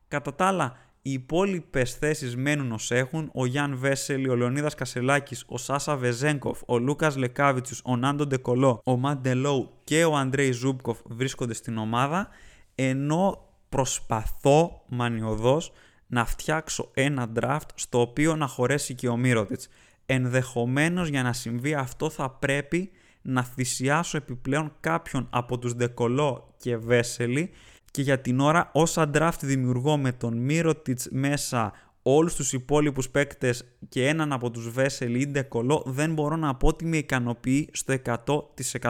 Κατά 0.08 0.36
τα 0.36 0.46
άλλα, 0.46 0.78
οι 1.02 1.12
υπόλοιπες 1.12 1.94
θέσεις 1.94 2.36
μένουν 2.36 2.72
ως 2.72 2.92
έχουν. 2.92 3.30
Ο 3.34 3.46
Γιάν 3.46 3.78
Βέσελη, 3.78 4.30
ο 4.30 4.36
Λεωνίδας 4.36 4.76
Κασελάκης, 4.76 5.44
ο 5.48 5.58
Σάσα 5.58 5.98
Βεζένκοφ, 5.98 6.62
ο 6.66 6.78
Λούκας 6.78 7.16
Λεκάβιτσιους, 7.16 7.76
ο 7.84 7.96
Νάντο 7.96 8.26
Ντε 8.26 8.47
Κολό, 8.47 8.82
ο 8.84 8.98
Μαντελόου 8.98 9.70
και 9.84 10.06
ο 10.06 10.16
Αντρέι 10.16 10.52
Ζούμπκοφ 10.52 11.00
βρίσκονται 11.06 11.54
στην 11.54 11.78
ομάδα. 11.78 12.28
Ενώ 12.76 13.48
προσπαθώ 13.70 14.82
μανιωδώς 14.88 15.72
να 16.08 16.26
φτιάξω 16.26 16.90
ένα 16.94 17.32
draft 17.40 17.68
στο 17.76 18.02
οποίο 18.02 18.36
να 18.36 18.48
χωρέσει 18.48 18.96
και 18.96 19.08
ο 19.08 19.18
Μύρωτιτς. 19.18 19.68
Ενδεχομένως 20.06 21.08
για 21.08 21.24
να 21.24 21.34
συμβεί 21.34 21.74
αυτό 21.74 22.10
θα 22.10 22.30
πρέπει 22.30 22.92
να 23.22 23.44
θυσιάσω 23.44 24.18
επιπλέον 24.18 24.72
κάποιον 24.80 25.28
από 25.30 25.60
τους 25.60 25.76
Ντεκολό 25.76 26.54
και 26.58 26.78
Βέσελη 26.78 27.50
και 27.92 28.02
για 28.02 28.20
την 28.20 28.40
ώρα 28.40 28.70
όσα 28.74 29.10
draft 29.14 29.40
δημιουργώ 29.42 29.98
με 29.98 30.12
τον 30.12 30.38
Μύρωτιτς 30.38 31.08
μέσα 31.12 31.74
όλους 32.02 32.36
τους 32.36 32.54
υπόλοιπους 32.54 33.10
παίκτες 33.10 33.64
και 33.90 34.08
έναν 34.08 34.34
από 34.34 34.52
τους 34.52 34.70
Βέσελη 34.70 35.20
ή 35.20 35.28
Ντεκολό 35.28 35.84
δεν 35.86 36.14
μπορώ 36.14 36.36
να 36.36 36.56
πω 36.56 36.68
ότι 36.68 36.86
με 36.86 36.98
ικανοποιεί 36.98 37.70
στο 37.74 37.96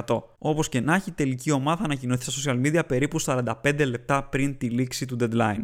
100%. 0.05 0.23
Όπως 0.37 0.69
και 0.69 0.79
να 0.79 0.95
έχει 0.95 1.11
τελική 1.11 1.51
ομάδα 1.51 1.83
ανακοινωθεί 1.83 2.31
στα 2.31 2.51
social 2.51 2.65
media 2.65 2.81
περίπου 2.87 3.21
45 3.21 3.85
λεπτά 3.87 4.23
πριν 4.23 4.57
τη 4.57 4.69
λήξη 4.69 5.05
του 5.05 5.17
deadline. 5.19 5.63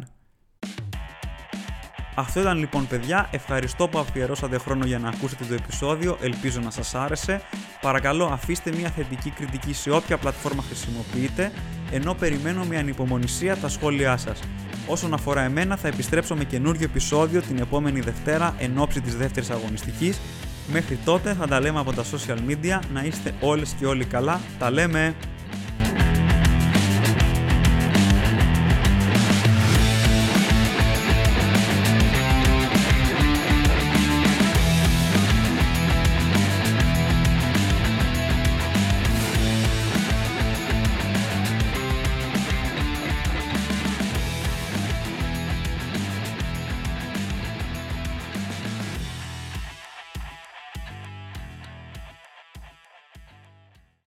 Αυτό 2.16 2.40
ήταν 2.40 2.58
λοιπόν 2.58 2.88
παιδιά, 2.88 3.28
ευχαριστώ 3.32 3.88
που 3.88 3.98
αφιερώσατε 4.00 4.58
χρόνο 4.58 4.86
για 4.86 5.00
να 5.00 5.10
ακούσετε 5.10 5.44
το 5.44 5.54
επεισόδιο, 5.54 6.18
ελπίζω 6.22 6.60
να 6.60 6.70
σας 6.72 6.96
άρεσε. 6.96 7.42
Παρακαλώ 7.82 8.26
αφήστε 8.26 8.72
μια 8.72 8.90
θετική 8.90 9.30
κριτική 9.30 9.74
σε 9.74 9.90
όποια 9.92 10.18
πλατφόρμα 10.18 10.64
χρησιμοποιείτε, 10.64 11.52
ενώ 11.92 12.14
περιμένω 12.14 12.64
με 12.64 12.78
ανυπομονησία 12.78 13.58
τα 13.58 13.70
σχόλιά 13.70 14.18
σας. 14.18 14.40
Όσον 14.88 15.14
αφορά 15.14 15.42
εμένα 15.42 15.78
θα 15.78 15.88
επιστρέψω 15.88 16.36
με 16.36 16.44
καινούργιο 16.44 16.86
επεισόδιο 16.90 17.42
την 17.42 17.58
επόμενη 17.58 18.00
Δευτέρα 18.00 18.56
εν 18.58 18.78
ώψη 18.78 19.02
της 19.02 19.16
δεύτερης 19.16 19.50
αγωνιστικής. 19.50 20.20
Μέχρι 20.72 21.00
τότε 21.06 21.34
θα 21.34 21.48
τα 21.48 21.60
λέμε 21.60 21.80
από 21.80 21.94
τα 21.94 22.04
social 22.04 22.38
media, 22.50 22.80
να 22.94 23.04
είστε 23.04 23.34
όλες 23.40 23.76
και 23.80 23.86
όλοι 23.86 24.06
καλά, 24.06 24.42
τα 24.60 24.72
λέμε! 24.72 25.16